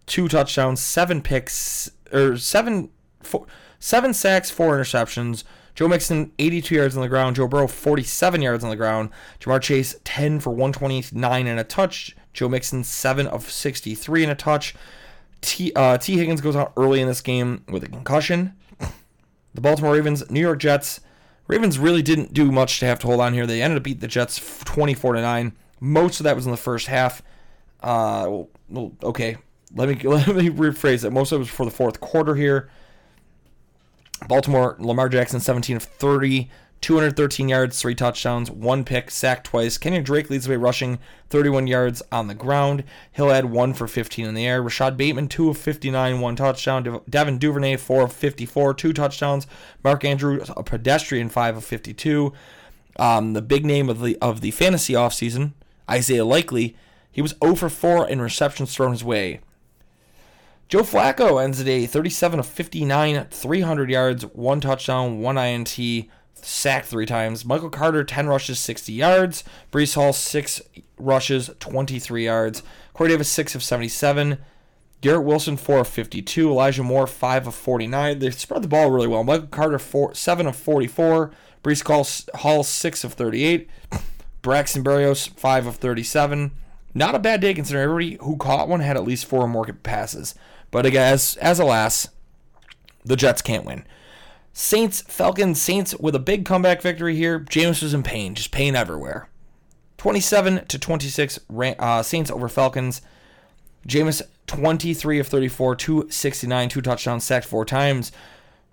two 0.05 0.27
touchdowns, 0.27 0.79
seven 0.79 1.21
picks, 1.21 1.89
or 2.11 2.37
seven, 2.37 2.89
four, 3.21 3.45
seven 3.79 4.13
sacks, 4.13 4.49
four 4.49 4.77
interceptions. 4.77 5.43
Joe 5.75 5.89
Mixon, 5.89 6.31
82 6.39 6.75
yards 6.75 6.95
on 6.95 7.01
the 7.01 7.09
ground. 7.09 7.35
Joe 7.35 7.47
Burrow, 7.47 7.67
47 7.67 8.41
yards 8.41 8.63
on 8.63 8.69
the 8.69 8.75
ground. 8.77 9.09
Ja'Marr 9.41 9.61
Chase, 9.61 9.95
10 10.05 10.39
for 10.39 10.51
129 10.51 11.47
and 11.47 11.59
a 11.59 11.63
touch. 11.65 12.15
Joe 12.33 12.47
Mixon, 12.47 12.83
7 12.83 13.27
of 13.27 13.49
63 13.49 14.23
and 14.23 14.31
a 14.31 14.35
touch. 14.35 14.73
T, 15.41 15.73
uh, 15.75 15.97
Tee 15.97 16.17
Higgins 16.17 16.41
goes 16.41 16.55
out 16.55 16.71
early 16.77 17.01
in 17.01 17.07
this 17.07 17.21
game 17.21 17.63
with 17.67 17.83
a 17.83 17.89
concussion. 17.89 18.53
The 19.55 19.61
Baltimore 19.61 19.93
Ravens, 19.93 20.29
New 20.29 20.41
York 20.41 20.59
Jets. 20.59 20.99
Ravens 21.47 21.79
really 21.79 22.01
didn't 22.01 22.33
do 22.33 22.51
much 22.51 22.79
to 22.79 22.85
have 22.85 22.99
to 22.99 23.07
hold 23.07 23.21
on 23.21 23.33
here. 23.33 23.47
They 23.47 23.61
ended 23.61 23.77
up 23.77 23.83
beating 23.83 24.01
the 24.01 24.07
Jets 24.07 24.63
24 24.65 25.13
to 25.13 25.21
9. 25.21 25.53
Most 25.79 26.19
of 26.19 26.25
that 26.25 26.35
was 26.35 26.45
in 26.45 26.51
the 26.51 26.57
first 26.57 26.87
half. 26.87 27.21
Uh, 27.81 28.43
well, 28.67 28.91
okay, 29.01 29.37
let 29.73 29.87
me 29.87 29.95
let 30.03 30.27
me 30.27 30.49
rephrase 30.49 31.05
it. 31.05 31.11
Most 31.11 31.31
of 31.31 31.37
it 31.37 31.39
was 31.39 31.49
for 31.49 31.65
the 31.65 31.71
fourth 31.71 32.01
quarter 32.01 32.35
here. 32.35 32.69
Baltimore, 34.27 34.75
Lamar 34.79 35.09
Jackson, 35.09 35.39
17 35.39 35.77
of 35.77 35.83
30, 35.83 36.49
213 36.81 37.49
yards, 37.49 37.81
three 37.81 37.95
touchdowns, 37.95 38.51
one 38.51 38.83
pick, 38.83 39.09
sacked 39.09 39.47
twice. 39.47 39.77
Kenyan 39.77 40.03
Drake 40.03 40.29
leads 40.29 40.45
the 40.45 40.51
way 40.51 40.57
rushing, 40.57 40.99
31 41.29 41.67
yards 41.67 42.03
on 42.11 42.27
the 42.27 42.35
ground. 42.35 42.83
Hill 43.11 43.29
had 43.29 43.45
one 43.45 43.73
for 43.73 43.87
15 43.87 44.25
in 44.25 44.35
the 44.35 44.45
air. 44.45 44.61
Rashod 44.61 44.95
Bateman, 44.95 45.27
two 45.27 45.49
of 45.49 45.57
59, 45.57 46.19
one 46.19 46.35
touchdown. 46.35 47.01
Devin 47.09 47.39
Duvernay, 47.39 47.77
four 47.77 48.03
of 48.03 48.13
54, 48.13 48.73
two 48.75 48.93
touchdowns. 48.93 49.47
Mark 49.83 50.05
Andrews, 50.05 50.51
a 50.55 50.63
pedestrian, 50.63 51.29
five 51.29 51.57
of 51.57 51.65
52. 51.65 52.31
Um, 52.97 53.33
the 53.33 53.41
big 53.41 53.65
name 53.65 53.89
of 53.89 54.01
the 54.01 54.17
of 54.21 54.41
the 54.41 54.51
fantasy 54.51 54.93
offseason, 54.93 55.53
Isaiah 55.89 56.23
Likely, 56.23 56.77
he 57.11 57.21
was 57.21 57.33
0 57.43 57.55
for 57.55 57.69
4 57.69 58.07
in 58.07 58.21
receptions 58.21 58.73
thrown 58.73 58.91
his 58.91 59.03
way. 59.03 59.39
Joe 60.67 60.81
Flacco 60.81 61.43
ends 61.43 61.59
the 61.59 61.63
day 61.63 61.85
37 61.85 62.39
of 62.39 62.45
59, 62.45 63.25
300 63.29 63.89
yards, 63.89 64.23
one 64.25 64.59
touchdown, 64.59 65.19
one 65.19 65.37
INT, 65.37 65.77
sacked 66.33 66.87
three 66.87 67.05
times. 67.05 67.45
Michael 67.45 67.69
Carter, 67.69 68.03
10 68.03 68.27
rushes, 68.27 68.59
60 68.59 68.91
yards. 68.93 69.43
Breece 69.71 69.95
Hall, 69.95 70.11
6 70.11 70.61
rushes, 70.97 71.51
23 71.59 72.25
yards. 72.25 72.63
Corey 72.93 73.09
Davis, 73.09 73.29
6 73.29 73.53
of 73.55 73.63
77. 73.63 74.39
Garrett 75.01 75.23
Wilson, 75.23 75.55
4 75.55 75.79
of 75.79 75.87
52. 75.87 76.49
Elijah 76.49 76.83
Moore, 76.83 77.05
5 77.05 77.47
of 77.47 77.55
49. 77.55 78.19
They 78.19 78.31
spread 78.31 78.63
the 78.63 78.67
ball 78.67 78.89
really 78.89 79.07
well. 79.07 79.23
Michael 79.23 79.47
Carter, 79.47 79.79
four, 79.79 80.15
7 80.15 80.47
of 80.47 80.55
44. 80.55 81.31
Breece 81.63 82.27
Hall, 82.37 82.63
6 82.63 83.03
of 83.03 83.13
38. 83.13 83.69
Braxton 84.41 84.83
Berrios, 84.83 85.29
5 85.29 85.67
of 85.67 85.75
37. 85.75 86.51
Not 86.97 87.13
a 87.13 87.19
bad 87.19 87.41
day 87.41 87.53
considering 87.53 87.83
everybody 87.83 88.17
who 88.21 88.37
caught 88.37 88.69
one 88.69 88.79
had 88.79 88.95
at 88.95 89.03
least 89.03 89.25
four 89.25 89.41
or 89.41 89.47
more 89.49 89.65
passes. 89.65 90.33
But 90.71 90.85
again, 90.85 91.13
as, 91.13 91.35
as 91.37 91.59
alas, 91.59 92.07
the 93.03 93.17
Jets 93.17 93.41
can't 93.41 93.65
win. 93.65 93.85
Saints, 94.53 95.01
Falcons, 95.01 95.61
Saints 95.61 95.93
with 95.99 96.15
a 96.15 96.19
big 96.19 96.45
comeback 96.45 96.81
victory 96.81 97.17
here. 97.17 97.41
Jameis 97.41 97.83
was 97.83 97.93
in 97.93 98.01
pain, 98.01 98.33
just 98.33 98.51
pain 98.51 98.77
everywhere. 98.77 99.27
27 99.97 100.65
to 100.67 100.79
26, 100.79 101.39
uh, 101.77 102.01
Saints 102.01 102.31
over 102.31 102.47
Falcons. 102.47 103.01
Jameis 103.85 104.21
23 104.47 105.19
of 105.19 105.27
34, 105.27 105.75
269, 105.75 106.69
two 106.69 106.81
touchdowns, 106.81 107.25
sacked 107.25 107.45
four 107.45 107.65
times. 107.65 108.13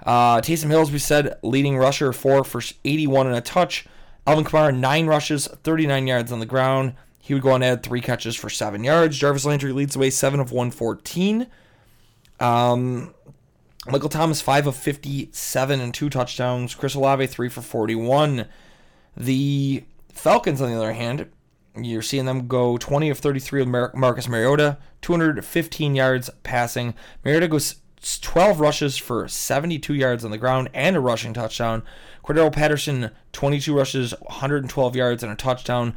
Uh, 0.06 0.40
Taysom 0.40 0.68
Hill, 0.68 0.82
as 0.82 0.92
we 0.92 0.98
said, 0.98 1.36
leading 1.42 1.76
rusher, 1.76 2.12
four 2.12 2.44
for 2.44 2.62
81 2.84 3.26
and 3.26 3.36
a 3.36 3.40
touch. 3.40 3.86
Alvin 4.26 4.44
Kamara, 4.44 4.76
nine 4.76 5.06
rushes, 5.06 5.48
39 5.48 6.06
yards 6.06 6.30
on 6.30 6.38
the 6.38 6.46
ground. 6.46 6.94
He 7.24 7.34
would 7.34 7.42
go 7.44 7.52
on 7.52 7.60
to 7.60 7.66
add 7.66 7.82
three 7.84 8.00
catches 8.00 8.34
for 8.34 8.50
seven 8.50 8.82
yards. 8.82 9.16
Jarvis 9.16 9.44
Landry 9.44 9.72
leads 9.72 9.92
the 9.92 10.00
way, 10.00 10.10
seven 10.10 10.40
of 10.40 10.50
114. 10.50 11.46
Um, 12.40 13.14
Michael 13.86 14.08
Thomas, 14.08 14.40
5 14.40 14.66
of 14.66 14.76
57 14.76 15.80
and 15.80 15.94
two 15.94 16.10
touchdowns. 16.10 16.74
Chris 16.74 16.96
Olave, 16.96 17.28
3 17.28 17.48
for 17.48 17.62
41. 17.62 18.46
The 19.16 19.84
Falcons, 20.12 20.60
on 20.60 20.70
the 20.70 20.76
other 20.76 20.94
hand, 20.94 21.30
you're 21.76 22.02
seeing 22.02 22.24
them 22.24 22.48
go 22.48 22.76
20 22.76 23.08
of 23.10 23.18
33 23.18 23.60
with 23.60 23.68
Mar- 23.68 23.92
Marcus 23.94 24.28
Mariota, 24.28 24.78
215 25.02 25.94
yards 25.94 26.28
passing. 26.42 26.92
Mariota 27.24 27.46
goes 27.46 27.76
12 28.20 28.58
rushes 28.58 28.96
for 28.96 29.28
72 29.28 29.94
yards 29.94 30.24
on 30.24 30.32
the 30.32 30.38
ground 30.38 30.70
and 30.74 30.96
a 30.96 31.00
rushing 31.00 31.32
touchdown. 31.32 31.84
Cordarrelle 32.24 32.52
Patterson, 32.52 33.12
22 33.32 33.76
rushes, 33.76 34.12
112 34.22 34.96
yards 34.96 35.22
and 35.22 35.32
a 35.32 35.36
touchdown. 35.36 35.94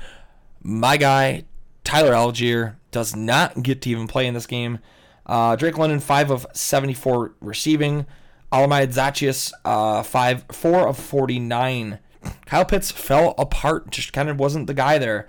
My 0.68 0.98
guy, 0.98 1.44
Tyler 1.84 2.14
Allgeier, 2.14 2.78
does 2.90 3.16
not 3.16 3.62
get 3.62 3.84
to 3.84 3.90
even 3.92 4.08
play 4.08 4.26
in 4.26 4.34
this 4.34 4.48
game. 4.48 4.80
Uh, 5.24 5.56
Drake 5.56 5.78
London, 5.78 6.00
5 6.00 6.32
of 6.32 6.48
74 6.54 7.36
receiving. 7.40 8.08
Olamide 8.52 8.92
Zaccheaus, 8.92 9.54
uh, 9.64 10.02
five, 10.02 10.44
4 10.52 10.88
of 10.88 10.98
49. 10.98 12.00
Kyle 12.48 12.66
Pitts 12.66 12.90
fell 12.90 13.36
apart, 13.38 13.92
just 13.92 14.12
kind 14.12 14.28
of 14.28 14.40
wasn't 14.40 14.66
the 14.66 14.74
guy 14.74 14.98
there. 14.98 15.28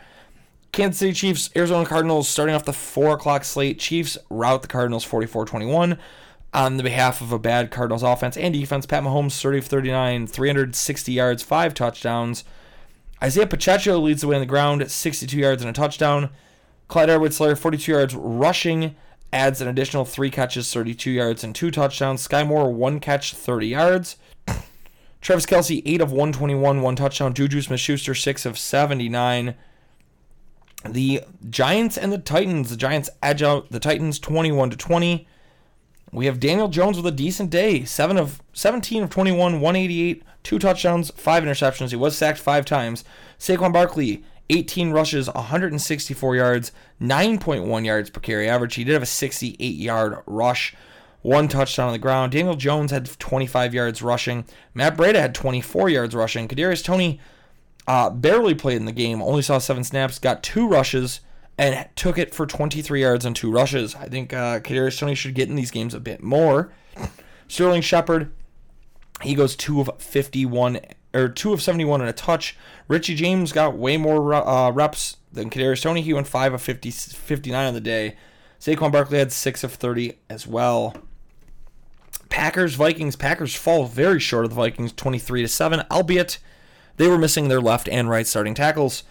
Kansas 0.73 1.01
City 1.01 1.13
Chiefs, 1.13 1.51
Arizona 1.55 1.85
Cardinals, 1.85 2.31
starting 2.31 2.55
off 2.55 2.65
the 2.65 2.73
4 2.73 3.17
o'clock 3.17 3.45
slate. 3.45 3.79
Chiefs 3.79 4.17
rout 4.31 4.63
the 4.63 4.69
Cardinals 4.69 5.05
44 5.05 5.45
21 5.45 5.99
on 6.55 6.79
the 6.79 6.83
behalf 6.83 7.21
of 7.21 7.31
a 7.31 7.39
bad 7.39 7.71
Cardinals 7.71 8.03
offense 8.03 8.39
and 8.39 8.55
defense. 8.55 8.87
Pat 8.87 9.03
Mahomes, 9.03 9.39
30 9.39 9.59
of 9.59 9.67
39, 9.67 10.29
360 10.29 11.13
yards, 11.13 11.43
5 11.43 11.75
touchdowns. 11.75 12.43
Isaiah 13.23 13.47
Pacheco 13.47 13.99
leads 13.99 14.21
the 14.21 14.29
way 14.29 14.37
on 14.37 14.41
the 14.41 14.47
ground, 14.47 14.91
62 14.91 15.37
yards 15.39 15.63
and 15.63 15.71
a 15.71 15.73
touchdown. 15.73 16.31
Clyde 16.89 17.11
Edwards-Helaire, 17.11 17.59
42 17.59 17.93
yards 17.93 18.15
rushing 18.15 18.95
adds 19.33 19.61
an 19.61 19.69
additional 19.69 20.05
three 20.05 20.31
catches, 20.31 20.73
32 20.73 21.11
yards, 21.11 21.43
and 21.43 21.55
two 21.55 21.71
touchdowns. 21.71 22.27
Skyy 22.27 22.47
Moore, 22.47 22.73
one 22.73 23.01
catch, 23.01 23.35
30 23.35 23.67
yards. 23.69 24.17
Travis 25.21 25.47
Kelce, 25.47 25.83
8 25.85 26.01
of 26.01 26.13
121, 26.13 26.83
one 26.83 26.97
touchdown. 26.97 27.35
Juju 27.35 27.63
Smith 27.63 27.81
Schuster, 27.81 28.15
6 28.15 28.47
of 28.47 28.59
79. 28.59 29.55
The 30.85 31.23
Giants 31.51 31.99
and 31.99 32.13
the 32.13 32.19
Titans. 32.19 32.71
The 32.71 32.77
Giants 32.77 33.11
edge 33.23 33.43
out 33.43 33.71
the 33.71 33.81
Titans 33.81 34.19
21 34.19 34.71
to 34.71 34.77
20. 34.77 35.27
We 36.13 36.27
have 36.27 36.39
Daniel 36.39 36.69
Jones 36.69 36.97
with 36.97 37.07
a 37.07 37.17
decent 37.17 37.51
day. 37.51 37.85
7 37.85 38.17
of 38.17 38.41
17 38.53 39.03
of 39.03 39.11
21, 39.11 39.61
188, 39.61 40.23
two 40.47 40.61
touchdowns, 40.61 41.11
five 41.17 41.43
interceptions. 41.43 41.91
He 41.91 41.97
was 41.97 42.17
sacked 42.17 42.39
five 42.39 42.65
times. 42.65 43.03
Saquon 43.37 43.73
Barkley, 43.73 44.23
18 44.49 44.93
rushes, 44.93 45.27
164 45.27 46.37
yards, 46.37 46.71
9.1 47.03 47.85
yards 47.85 48.11
per 48.11 48.21
carry 48.21 48.49
average. 48.49 48.77
He 48.77 48.85
did 48.85 48.93
have 48.93 49.03
a 49.03 49.07
68 49.07 49.59
yard 49.75 50.19
rush, 50.25 50.77
one 51.23 51.49
touchdown 51.49 51.89
on 51.89 51.93
the 51.93 51.99
ground. 51.99 52.31
Daniel 52.31 52.55
Jones 52.55 52.93
had 52.93 53.07
25 53.19 53.75
yards 53.75 54.03
rushing. 54.03 54.45
Matt 54.73 54.97
Breida 54.97 55.17
had 55.17 55.35
24 55.35 55.89
yards 55.91 56.15
rushing. 56.15 56.47
Kadarius 56.47 56.85
Toney 56.85 57.19
uh, 57.89 58.11
barely 58.11 58.55
played 58.55 58.77
in 58.77 58.85
the 58.85 58.93
game, 58.93 59.21
only 59.21 59.43
saw 59.43 59.59
seven 59.59 59.83
snaps, 59.83 60.21
got 60.21 60.45
two 60.45 60.69
rushes, 60.69 61.23
and 61.59 61.89
took 61.97 62.19
it 62.19 62.33
for 62.33 62.47
23 62.47 63.01
yards 63.01 63.27
on 63.27 63.35
two 63.35 63.51
rushes. 63.51 63.97
I 63.97 64.09
think 64.09 64.33
uh, 64.33 64.61
Kadarius 64.61 65.01
Toney 65.01 65.17
should 65.17 65.35
get 65.35 65.49
in 65.49 65.57
these 65.57 65.73
games 65.73 65.93
a 65.93 65.99
bit 65.99 66.23
more. 66.23 66.73
Sterling 67.49 67.83
Shepard, 67.83 68.31
he 69.23 69.35
goes 69.35 69.57
two 69.57 69.81
of 69.81 69.91
51 69.99 70.81
or 71.15 71.29
two 71.29 71.53
of 71.53 71.63
71 71.63 72.01
and 72.01 72.11
a 72.11 72.13
touch. 72.13 72.57
Richie 72.89 73.15
James 73.15 73.53
got 73.53 73.77
way 73.77 73.97
more 73.97 74.35
uh, 74.35 74.71
reps 74.71 75.17
than 75.33 75.51
Kadarius 75.51 75.83
Toney. 75.83 76.03
He 76.03 76.13
went 76.13 76.27
five 76.27 76.53
of 76.53 76.63
50, 76.63 76.91
59 76.91 77.67
on 77.67 77.75
the 77.75 77.81
day. 77.81 78.17
Saquon 78.61 78.93
Barkley 78.93 79.19
had 79.19 79.33
six 79.33 79.65
of 79.65 79.73
30 79.73 80.19
as 80.29 80.47
well. 80.47 80.95
Packers 82.29 82.75
Vikings. 82.75 83.17
Packers 83.17 83.55
fall 83.55 83.87
very 83.87 84.21
short 84.21 84.45
of 84.45 84.51
the 84.51 84.57
Vikings, 84.57 84.93
23 84.93 85.43
to 85.43 85.49
seven, 85.49 85.85
albeit 85.91 86.39
they 86.97 87.09
were 87.09 87.19
missing 87.19 87.49
their 87.49 87.61
left 87.61 87.89
and 87.89 88.11
right 88.11 88.27
starting 88.27 88.55
tackles. 88.55 89.05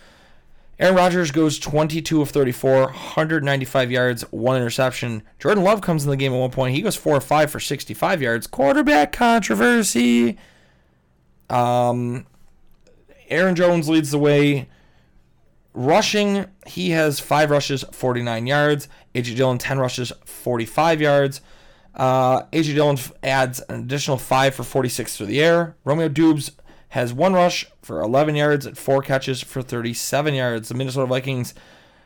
Aaron 0.78 0.96
Rodgers 0.96 1.32
goes 1.32 1.58
22 1.58 2.22
of 2.22 2.30
34, 2.30 2.82
195 2.82 3.92
yards, 3.92 4.24
one 4.32 4.58
interception. 4.58 5.24
Jordan 5.40 5.64
Love 5.64 5.82
comes 5.82 6.04
in 6.04 6.10
the 6.10 6.18
game 6.18 6.34
at 6.34 6.40
one 6.40 6.52
point. 6.52 6.76
He 6.76 6.82
goes 6.82 6.98
4 6.98 7.18
of 7.18 7.24
5 7.24 7.50
for 7.50 7.60
65 7.62 8.22
yards. 8.22 8.46
Quarterback 8.46 9.14
controversy. 9.14 10.38
Um, 11.50 12.26
Aaron 13.30 13.56
Jones 13.56 13.88
leads 13.88 14.12
the 14.12 14.20
way. 14.20 14.68
Rushing, 15.74 16.46
he 16.68 16.92
has 16.92 17.20
five 17.20 17.50
rushes, 17.52 17.84
49 17.92 18.48
yards. 18.48 18.88
A.J. 19.14 19.36
Dillon, 19.36 19.58
10 19.58 19.80
rushes, 19.80 20.12
45 20.26 21.02
yards. 21.02 21.42
Uh, 21.94 22.44
A.J. 22.52 22.74
Dillon 22.74 22.98
adds 23.24 23.62
an 23.70 23.82
additional 23.82 24.18
five 24.18 24.56
for 24.56 24.64
46 24.64 25.16
through 25.18 25.28
the 25.28 25.42
air. 25.42 25.76
Romeo 25.86 26.10
Doubs 26.10 26.52
has 26.96 27.12
one 27.12 27.34
rush 27.34 27.66
for 27.82 28.00
11 28.00 28.38
yards 28.38 28.66
and 28.66 28.78
four 28.78 29.02
catches 29.02 29.42
for 29.42 29.62
37 29.62 30.34
yards. 30.34 30.70
The 30.70 30.76
Minnesota 30.76 31.06
Vikings, 31.06 31.54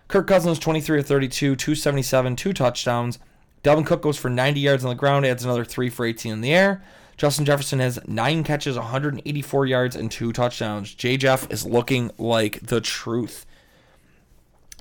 Kirk 0.07 0.25
Cousins, 0.25 0.57
23 0.57 1.01
of 1.01 1.05
32, 1.05 1.55
277, 1.55 2.35
two 2.35 2.53
touchdowns. 2.53 3.19
Dalvin 3.63 3.85
Cook 3.85 4.01
goes 4.01 4.17
for 4.17 4.31
90 4.31 4.59
yards 4.59 4.83
on 4.83 4.89
the 4.89 4.95
ground, 4.95 5.27
adds 5.27 5.43
another 5.43 5.63
three 5.63 5.91
for 5.91 6.07
18 6.07 6.33
in 6.33 6.41
the 6.41 6.55
air. 6.55 6.81
Justin 7.17 7.45
Jefferson 7.45 7.77
has 7.77 7.99
nine 8.07 8.43
catches, 8.43 8.77
184 8.77 9.67
yards, 9.67 9.95
and 9.95 10.09
two 10.09 10.33
touchdowns. 10.33 10.95
J. 10.95 11.17
Jeff 11.17 11.51
is 11.51 11.67
looking 11.67 12.09
like 12.17 12.59
the 12.61 12.81
truth. 12.81 13.45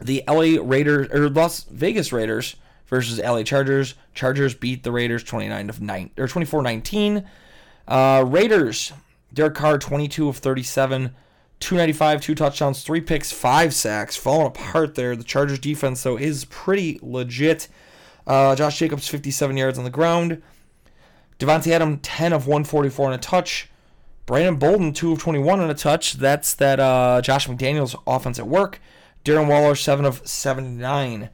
The 0.00 0.24
LA 0.26 0.58
Raiders 0.58 1.08
or 1.12 1.28
Las 1.28 1.64
Vegas 1.64 2.14
Raiders 2.14 2.56
versus 2.86 3.18
LA 3.18 3.42
Chargers. 3.42 3.94
Chargers 4.14 4.54
beat 4.54 4.84
the 4.84 4.92
Raiders 4.92 5.22
29 5.22 5.68
of 5.68 5.82
9 5.82 6.10
or 6.16 6.28
24-19. 6.28 7.26
Uh, 7.86 8.24
Raiders, 8.26 8.94
Derek 9.32 9.54
Carr 9.54 9.78
22 9.78 10.28
of 10.28 10.38
37, 10.38 11.14
295, 11.60 12.20
two 12.20 12.34
touchdowns, 12.34 12.82
three 12.82 13.00
picks, 13.00 13.32
five 13.32 13.74
sacks, 13.74 14.16
falling 14.16 14.46
apart 14.46 14.94
there. 14.94 15.16
The 15.16 15.24
Chargers 15.24 15.58
defense 15.58 16.02
though 16.02 16.16
is 16.16 16.44
pretty 16.46 16.98
legit. 17.02 17.68
Uh, 18.26 18.54
Josh 18.54 18.78
Jacobs 18.78 19.08
57 19.08 19.56
yards 19.56 19.78
on 19.78 19.84
the 19.84 19.90
ground. 19.90 20.42
Davante 21.38 21.70
Adam 21.70 21.98
10 21.98 22.32
of 22.32 22.46
144 22.46 23.06
on 23.06 23.12
a 23.12 23.18
touch. 23.18 23.70
Brandon 24.26 24.56
Bolden 24.56 24.92
2 24.92 25.12
of 25.12 25.18
21 25.18 25.60
on 25.60 25.70
a 25.70 25.74
touch. 25.74 26.14
That's 26.14 26.54
that 26.54 26.78
uh, 26.78 27.22
Josh 27.22 27.48
McDaniels 27.48 27.94
offense 28.06 28.38
at 28.38 28.46
work. 28.46 28.80
Darren 29.24 29.48
Waller 29.48 29.74
7 29.74 30.04
of 30.04 30.26
79. 30.28 31.30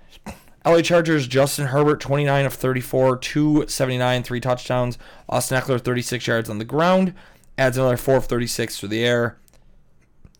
LA 0.66 0.80
Chargers, 0.80 1.26
Justin 1.26 1.66
Herbert, 1.66 2.00
29 2.00 2.46
of 2.46 2.54
34, 2.54 3.18
279, 3.18 4.22
three 4.22 4.40
touchdowns. 4.40 4.96
Austin 5.28 5.60
Ekeler, 5.60 5.80
36 5.80 6.26
yards 6.26 6.48
on 6.48 6.58
the 6.58 6.64
ground. 6.64 7.12
Adds 7.56 7.76
another 7.76 7.96
4 7.96 8.16
of 8.16 8.26
36 8.26 8.78
through 8.78 8.88
the 8.88 9.04
air. 9.04 9.38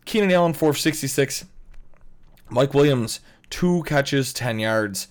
Keenan 0.05 0.31
Allen, 0.31 0.53
4 0.53 0.71
of 0.71 0.77
66. 0.77 1.45
Mike 2.49 2.73
Williams, 2.73 3.19
two 3.49 3.83
catches, 3.83 4.33
10 4.33 4.59
yards. 4.59 5.07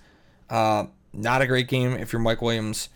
Uh, 0.49 0.87
not 1.13 1.43
a 1.43 1.47
great 1.47 1.69
game 1.69 1.95
if 1.95 2.13
you're 2.13 2.21
Mike 2.23 2.43
Williams. 2.43 2.89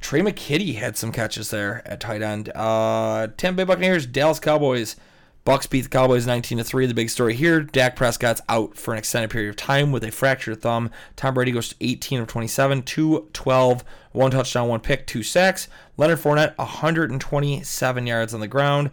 Tre' 0.00 0.20
McKitty 0.20 0.76
had 0.76 0.96
some 0.96 1.12
catches 1.12 1.50
there 1.50 1.86
at 1.86 2.00
tight 2.00 2.22
end. 2.22 2.50
Uh, 2.54 3.28
Tampa 3.36 3.58
Bay 3.58 3.64
Buccaneers, 3.64 4.06
Dallas 4.06 4.40
Cowboys. 4.40 4.96
Bucks 5.44 5.66
beat 5.66 5.82
the 5.82 5.88
Cowboys 5.88 6.26
19 6.26 6.58
to 6.58 6.64
3. 6.64 6.86
The 6.86 6.94
big 6.94 7.08
story 7.08 7.34
here, 7.34 7.62
Dak 7.62 7.96
Prescott's 7.96 8.42
out 8.48 8.76
for 8.76 8.92
an 8.92 8.98
extended 8.98 9.30
period 9.30 9.48
of 9.48 9.56
time 9.56 9.90
with 9.90 10.04
a 10.04 10.10
fractured 10.10 10.60
thumb. 10.60 10.90
Tom 11.16 11.34
Brady 11.34 11.52
goes 11.52 11.70
to 11.70 11.76
18 11.80 12.20
of 12.20 12.28
27, 12.28 12.82
212, 12.82 13.84
one 14.12 14.30
touchdown, 14.30 14.68
one 14.68 14.80
pick, 14.80 15.06
two 15.06 15.22
sacks. 15.22 15.68
Leonard 15.96 16.18
Fournette 16.18 16.56
127 16.58 18.06
yards 18.06 18.34
on 18.34 18.40
the 18.40 18.48
ground. 18.48 18.90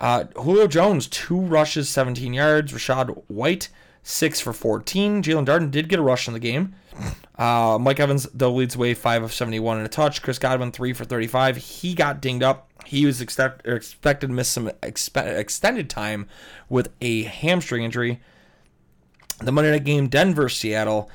Uh, 0.00 0.24
Julio 0.36 0.66
Jones, 0.66 1.06
two 1.06 1.40
rushes, 1.40 1.88
17 1.88 2.32
yards. 2.32 2.72
Rachaad 2.72 3.22
White, 3.28 3.68
6 4.02 4.40
for 4.40 4.52
14. 4.52 5.22
Jaelon 5.22 5.46
Darden 5.46 5.70
did 5.70 5.88
get 5.88 5.98
a 5.98 6.02
rush 6.02 6.26
in 6.26 6.34
the 6.34 6.40
game. 6.40 6.74
Uh, 7.38 7.78
Mike 7.80 8.00
Evans, 8.00 8.26
though, 8.34 8.52
leads 8.52 8.76
way, 8.76 8.94
5 8.94 9.22
of 9.22 9.32
71 9.32 9.76
and 9.76 9.86
a 9.86 9.88
touch. 9.88 10.22
Chris 10.22 10.38
Godwin, 10.38 10.72
3 10.72 10.92
for 10.92 11.04
35. 11.04 11.56
He 11.56 11.94
got 11.94 12.20
dinged 12.20 12.42
up. 12.42 12.68
He 12.84 13.06
was 13.06 13.20
expect, 13.20 13.66
expected 13.66 14.28
to 14.28 14.32
miss 14.32 14.48
some 14.48 14.68
expe- 14.82 15.38
extended 15.38 15.88
time 15.88 16.26
with 16.68 16.90
a 17.00 17.24
hamstring 17.24 17.84
injury. 17.84 18.20
The 19.40 19.52
Monday 19.52 19.70
night 19.70 19.84
game, 19.84 20.08
Denver, 20.08 20.48
Seattle. 20.48 21.08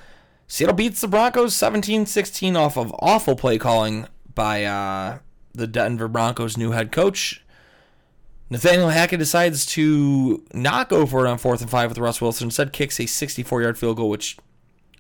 Seattle 0.48 0.76
beats 0.76 1.02
the 1.02 1.08
Broncos 1.08 1.56
17 1.56 2.06
16 2.06 2.56
off 2.56 2.78
of 2.78 2.96
awful 3.00 3.36
play 3.36 3.58
calling 3.58 4.08
by 4.34 4.64
uh, 4.64 5.18
the 5.54 5.68
Denver 5.68 6.08
Broncos' 6.08 6.58
new 6.58 6.72
head 6.72 6.92
coach. 6.92 7.43
Nathaniel 8.50 8.90
Hackett 8.90 9.20
decides 9.20 9.66
to 9.68 10.44
not 10.54 10.90
go 10.90 11.06
for 11.06 11.26
it 11.26 11.30
on 11.30 11.38
fourth 11.38 11.62
and 11.62 11.70
five 11.70 11.90
with 11.90 11.98
Russ 11.98 12.22
Wilson. 12.22 12.48
Instead, 12.48 12.74
kicks 12.74 13.00
a 13.00 13.06
64 13.06 13.62
yard 13.62 13.78
field 13.78 13.98
goal, 13.98 14.10
which 14.10 14.38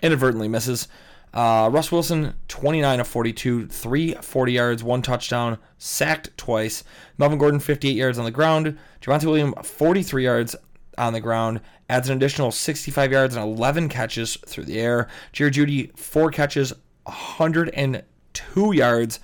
inadvertently 0.01 0.47
misses. 0.47 0.87
Uh, 1.33 1.67
Russ 1.71 1.91
Wilson, 1.91 2.35
29 2.47 2.99
of 2.99 3.07
42, 3.07 3.67
340 3.67 4.51
yards, 4.51 4.83
one 4.83 5.01
touchdown, 5.01 5.57
sacked 5.79 6.35
twice. 6.37 6.83
Melvin 7.17 7.39
Gordon, 7.39 7.59
58 7.59 7.95
yards 7.95 8.19
on 8.19 8.25
the 8.25 8.31
ground. 8.31 8.77
Javonte 9.01 9.25
Williams, 9.25 9.55
43 9.63 10.23
yards 10.23 10.55
on 10.97 11.13
the 11.13 11.19
ground, 11.19 11.59
adds 11.89 12.07
an 12.07 12.17
additional 12.17 12.51
65 12.51 13.11
yards 13.11 13.35
and 13.35 13.43
11 13.43 13.89
catches 13.89 14.37
through 14.45 14.65
the 14.65 14.79
air. 14.79 15.07
Jared 15.31 15.55
Jeudy, 15.55 15.97
four 15.97 16.29
catches, 16.29 16.71
102 17.05 18.71
yards, 18.73 19.19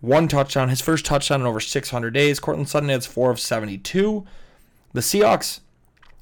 one 0.00 0.28
touchdown. 0.28 0.68
His 0.68 0.80
first 0.80 1.04
touchdown 1.04 1.40
in 1.40 1.46
over 1.46 1.60
600 1.60 2.10
days. 2.12 2.40
Courtland 2.40 2.68
Sutton 2.68 2.90
adds 2.90 3.06
four 3.06 3.30
of 3.30 3.40
72. 3.40 4.26
The 4.92 5.00
Seahawks, 5.00 5.60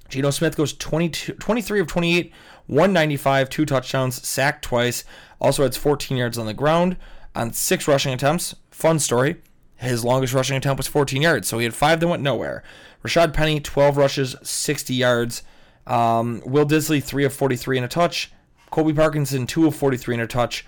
Geno 0.08 0.30
Smith 0.30 0.56
goes 0.56 0.72
22, 0.72 1.34
23 1.34 1.80
of 1.80 1.86
28, 1.86 2.32
195, 2.66 3.48
two 3.48 3.64
touchdowns, 3.64 4.26
sacked 4.26 4.64
twice. 4.64 5.04
Also 5.40 5.64
adds 5.64 5.76
14 5.76 6.16
yards 6.16 6.38
on 6.38 6.46
the 6.46 6.54
ground 6.54 6.96
on 7.34 7.52
six 7.52 7.86
rushing 7.86 8.12
attempts. 8.12 8.54
Fun 8.70 8.98
story. 8.98 9.36
His 9.76 10.04
longest 10.04 10.32
rushing 10.32 10.56
attempt 10.56 10.78
was 10.78 10.86
14 10.86 11.20
yards, 11.20 11.48
so 11.48 11.58
he 11.58 11.64
had 11.64 11.74
five 11.74 12.00
that 12.00 12.08
went 12.08 12.22
nowhere. 12.22 12.62
Rashaad 13.04 13.34
Penny, 13.34 13.60
12 13.60 13.96
rushes, 13.96 14.36
60 14.42 14.94
yards. 14.94 15.42
Um, 15.86 16.42
Will 16.44 16.66
Dissly, 16.66 17.02
3 17.02 17.24
of 17.24 17.32
43 17.32 17.78
and 17.78 17.84
a 17.84 17.88
touch. 17.88 18.32
Colby 18.70 18.94
Parkinson, 18.94 19.46
2 19.46 19.66
of 19.66 19.76
43 19.76 20.14
and 20.14 20.22
a 20.22 20.26
touch. 20.26 20.66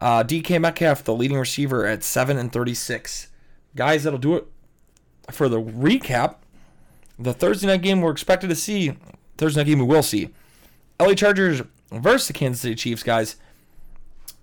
Uh, 0.00 0.22
DK 0.22 0.60
Metcalf, 0.60 1.02
the 1.04 1.14
leading 1.14 1.38
receiver, 1.38 1.86
at 1.86 2.04
7 2.04 2.38
and 2.38 2.52
36. 2.52 3.28
Guys, 3.74 4.04
that'll 4.04 4.18
do 4.18 4.36
it 4.36 4.46
for 5.30 5.48
the 5.48 5.60
recap. 5.60 6.36
The 7.18 7.32
Thursday 7.32 7.66
night 7.66 7.82
game 7.82 8.00
we're 8.00 8.12
expected 8.12 8.48
to 8.48 8.56
see, 8.56 8.96
Thursday 9.36 9.60
night 9.60 9.66
game 9.66 9.80
we 9.80 9.84
will 9.84 10.02
see. 10.02 10.30
LA 11.00 11.14
Chargers 11.14 11.62
versus 11.90 12.28
the 12.28 12.32
Kansas 12.32 12.60
City 12.60 12.74
Chiefs, 12.74 13.02
guys. 13.02 13.36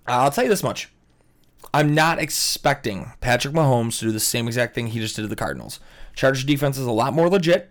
I'll 0.06 0.30
tell 0.30 0.44
you 0.44 0.50
this 0.50 0.62
much. 0.62 0.90
I'm 1.72 1.94
not 1.94 2.18
expecting 2.18 3.12
Patrick 3.20 3.54
Mahomes 3.54 3.98
to 3.98 4.06
do 4.06 4.12
the 4.12 4.20
same 4.20 4.46
exact 4.46 4.74
thing 4.74 4.88
he 4.88 5.00
just 5.00 5.16
did 5.16 5.22
to 5.22 5.28
the 5.28 5.36
Cardinals. 5.36 5.80
Chargers 6.14 6.44
defense 6.44 6.78
is 6.78 6.86
a 6.86 6.92
lot 6.92 7.12
more 7.12 7.28
legit. 7.28 7.70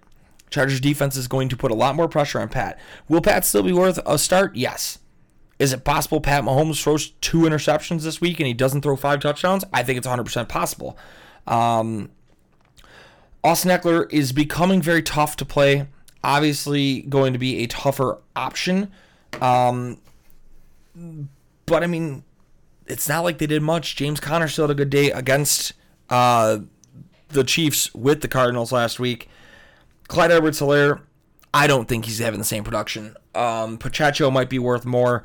Chargers 0.49 0.79
defense 0.79 1.15
is 1.15 1.27
going 1.27 1.49
to 1.49 1.57
put 1.57 1.71
a 1.71 1.75
lot 1.75 1.95
more 1.95 2.07
pressure 2.07 2.39
on 2.39 2.49
Pat. 2.49 2.79
Will 3.07 3.21
Pat 3.21 3.45
still 3.45 3.63
be 3.63 3.73
worth 3.73 3.99
a 4.05 4.17
start? 4.17 4.55
Yes. 4.55 4.99
Is 5.57 5.71
it 5.71 5.83
possible 5.83 6.19
Pat 6.19 6.43
Mahomes 6.43 6.81
throws 6.81 7.11
two 7.21 7.39
interceptions 7.39 8.03
this 8.03 8.19
week 8.19 8.39
and 8.39 8.47
he 8.47 8.53
doesn't 8.53 8.81
throw 8.81 8.95
five 8.95 9.21
touchdowns? 9.21 9.63
I 9.73 9.83
think 9.83 9.97
it's 9.97 10.07
100% 10.07 10.49
possible. 10.49 10.97
Um, 11.47 12.09
Austin 13.43 13.71
Ekeler 13.71 14.11
is 14.11 14.31
becoming 14.31 14.81
very 14.81 15.01
tough 15.01 15.37
to 15.37 15.45
play. 15.45 15.87
Obviously, 16.23 17.03
going 17.03 17.33
to 17.33 17.39
be 17.39 17.63
a 17.63 17.67
tougher 17.67 18.19
option. 18.35 18.91
Um, 19.39 19.99
but 21.65 21.83
I 21.83 21.87
mean, 21.87 22.23
it's 22.87 23.07
not 23.07 23.23
like 23.23 23.37
they 23.37 23.47
did 23.47 23.61
much. 23.61 23.95
James 23.95 24.19
Conner 24.19 24.47
still 24.47 24.67
had 24.67 24.71
a 24.71 24.75
good 24.75 24.89
day 24.89 25.11
against 25.11 25.73
uh, 26.09 26.59
the 27.29 27.43
Chiefs 27.43 27.93
with 27.93 28.21
the 28.21 28.27
Cardinals 28.27 28.71
last 28.71 28.99
week. 28.99 29.29
Clyde 30.07 30.31
Edwards 30.31 30.59
Helaire, 30.59 31.01
I 31.53 31.67
don't 31.67 31.87
think 31.87 32.05
he's 32.05 32.19
having 32.19 32.39
the 32.39 32.45
same 32.45 32.63
production. 32.63 33.15
Um, 33.33 33.77
Pacheco 33.77 34.29
might 34.29 34.49
be 34.49 34.59
worth 34.59 34.85
more. 34.85 35.23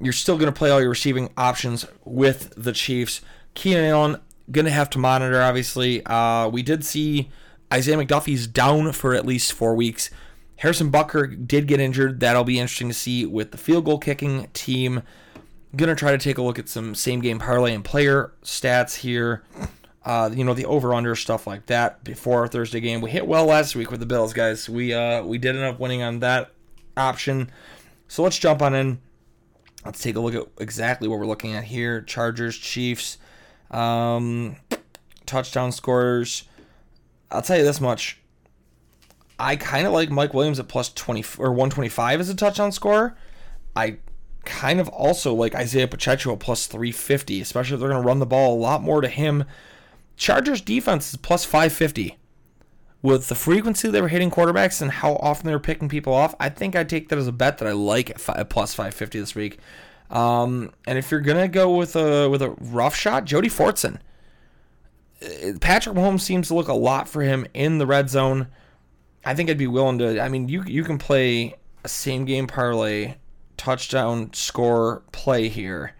You're 0.00 0.12
still 0.12 0.36
going 0.36 0.52
to 0.52 0.56
play 0.56 0.70
all 0.70 0.80
your 0.80 0.90
receiving 0.90 1.30
options 1.36 1.84
with 2.04 2.52
the 2.56 2.72
Chiefs. 2.72 3.20
Keenan 3.54 3.84
Allen, 3.84 4.16
going 4.50 4.64
to 4.64 4.70
have 4.70 4.90
to 4.90 4.98
monitor, 4.98 5.42
obviously. 5.42 6.04
Uh, 6.06 6.48
we 6.48 6.62
did 6.62 6.84
see 6.84 7.30
Isaiah 7.72 7.96
McDuffie's 7.96 8.46
down 8.46 8.92
for 8.92 9.14
at 9.14 9.26
least 9.26 9.52
four 9.52 9.74
weeks. 9.74 10.10
Harrison 10.56 10.90
Butker 10.90 11.46
did 11.46 11.66
get 11.68 11.80
injured. 11.80 12.20
That'll 12.20 12.44
be 12.44 12.58
interesting 12.58 12.88
to 12.88 12.94
see 12.94 13.24
with 13.24 13.52
the 13.52 13.58
field 13.58 13.84
goal 13.84 13.98
kicking 13.98 14.48
team. 14.52 15.02
Gonna 15.76 15.94
try 15.94 16.12
to 16.12 16.18
take 16.18 16.38
a 16.38 16.42
look 16.42 16.58
at 16.58 16.68
some 16.68 16.94
same 16.94 17.20
game 17.20 17.38
parlay 17.38 17.74
and 17.74 17.84
player 17.84 18.32
stats 18.42 18.96
here. 18.96 19.44
Uh, 20.04 20.30
you 20.32 20.42
know 20.42 20.54
the 20.54 20.64
over 20.64 20.94
under 20.94 21.14
stuff 21.14 21.46
like 21.46 21.66
that 21.66 22.02
before 22.02 22.40
our 22.40 22.48
Thursday 22.48 22.80
game. 22.80 23.00
We 23.02 23.10
hit 23.10 23.26
well 23.26 23.44
last 23.44 23.76
week 23.76 23.90
with 23.90 24.00
the 24.00 24.06
Bills, 24.06 24.32
guys. 24.32 24.68
We 24.68 24.94
uh, 24.94 25.22
we 25.22 25.38
did 25.38 25.54
end 25.54 25.64
up 25.64 25.78
winning 25.78 26.02
on 26.02 26.20
that 26.20 26.52
option. 26.96 27.50
So 28.08 28.22
let's 28.22 28.38
jump 28.38 28.62
on 28.62 28.74
in. 28.74 28.98
Let's 29.84 30.02
take 30.02 30.16
a 30.16 30.20
look 30.20 30.34
at 30.34 30.46
exactly 30.60 31.08
what 31.08 31.18
we're 31.18 31.26
looking 31.26 31.54
at 31.54 31.64
here. 31.64 32.02
Chargers, 32.02 32.56
Chiefs, 32.56 33.18
um, 33.70 34.56
touchdown 35.24 35.72
scorers. 35.72 36.44
I'll 37.30 37.42
tell 37.42 37.58
you 37.58 37.64
this 37.64 37.80
much. 37.80 38.18
I 39.38 39.56
kind 39.56 39.86
of 39.86 39.92
like 39.92 40.10
Mike 40.10 40.34
Williams 40.34 40.58
at 40.58 40.68
plus 40.68 40.92
20 40.92 41.24
or 41.38 41.50
125 41.50 42.20
as 42.20 42.28
a 42.28 42.34
touchdown 42.34 42.72
scorer. 42.72 43.16
I 43.76 43.98
kind 44.44 44.80
of 44.80 44.88
also 44.88 45.32
like 45.32 45.54
Isaiah 45.54 45.86
Pacheco 45.86 46.32
at 46.32 46.40
plus 46.40 46.66
350, 46.66 47.40
especially 47.40 47.74
if 47.74 47.80
they're 47.80 47.90
going 47.90 48.02
to 48.02 48.06
run 48.06 48.18
the 48.18 48.26
ball 48.26 48.56
a 48.56 48.58
lot 48.58 48.82
more 48.82 49.00
to 49.00 49.08
him. 49.08 49.44
Chargers 50.16 50.60
defense 50.60 51.10
is 51.10 51.16
plus 51.16 51.44
550. 51.44 52.17
With 53.00 53.28
the 53.28 53.34
frequency 53.34 53.88
they 53.88 54.00
were 54.00 54.08
hitting 54.08 54.30
quarterbacks 54.30 54.82
and 54.82 54.90
how 54.90 55.14
often 55.16 55.46
they 55.46 55.52
were 55.52 55.60
picking 55.60 55.88
people 55.88 56.12
off, 56.12 56.34
I 56.40 56.48
think 56.48 56.74
I'd 56.74 56.88
take 56.88 57.08
that 57.08 57.18
as 57.18 57.28
a 57.28 57.32
bet 57.32 57.58
that 57.58 57.68
I 57.68 57.72
like 57.72 58.10
at, 58.10 58.20
five, 58.20 58.48
plus 58.48 58.74
550 58.74 59.20
this 59.20 59.34
week. 59.34 59.58
Um, 60.10 60.72
and 60.86 60.98
if 60.98 61.10
you're 61.10 61.20
gonna 61.20 61.48
go 61.48 61.76
with 61.76 61.94
a 61.94 62.28
with 62.28 62.42
a 62.42 62.50
rough 62.50 62.96
shot, 62.96 63.24
Jody 63.24 63.48
Fortson. 63.48 63.98
Patrick 65.60 65.96
Mahomes 65.96 66.20
seems 66.20 66.48
to 66.48 66.54
look 66.54 66.68
a 66.68 66.74
lot 66.74 67.08
for 67.08 67.22
him 67.22 67.46
in 67.52 67.78
the 67.78 67.86
red 67.86 68.08
zone. 68.08 68.48
I 69.24 69.34
think 69.34 69.50
I'd 69.50 69.58
be 69.58 69.66
willing 69.66 69.98
to. 69.98 70.20
I 70.20 70.28
mean, 70.28 70.48
you 70.48 70.62
you 70.64 70.84
can 70.84 70.98
play 70.98 71.54
a 71.84 71.88
same 71.88 72.24
game 72.24 72.46
parlay 72.46 73.14
touchdown 73.56 74.32
score 74.32 75.02
play 75.12 75.48
here. 75.48 75.94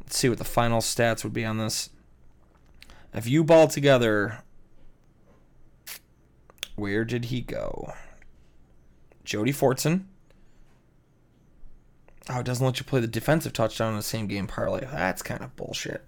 Let's 0.00 0.18
see 0.18 0.28
what 0.28 0.38
the 0.38 0.44
final 0.44 0.80
stats 0.80 1.24
would 1.24 1.32
be 1.32 1.44
on 1.44 1.58
this. 1.58 1.90
If 3.14 3.26
you 3.26 3.44
ball 3.44 3.68
together, 3.68 4.42
where 6.78 7.04
did 7.04 7.26
he 7.26 7.40
go? 7.40 7.92
Jody 9.24 9.52
Fortson. 9.52 10.04
Oh, 12.30 12.40
it 12.40 12.46
doesn't 12.46 12.64
let 12.64 12.78
you 12.78 12.84
play 12.84 13.00
the 13.00 13.06
defensive 13.06 13.52
touchdown 13.52 13.90
in 13.90 13.96
the 13.96 14.02
same 14.02 14.26
game 14.26 14.46
parlay. 14.46 14.80
That's 14.80 15.22
kind 15.22 15.42
of 15.42 15.56
bullshit. 15.56 16.04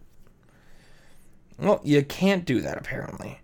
Well, 1.58 1.80
you 1.84 2.02
can't 2.02 2.44
do 2.44 2.60
that 2.60 2.78
apparently. 2.78 3.40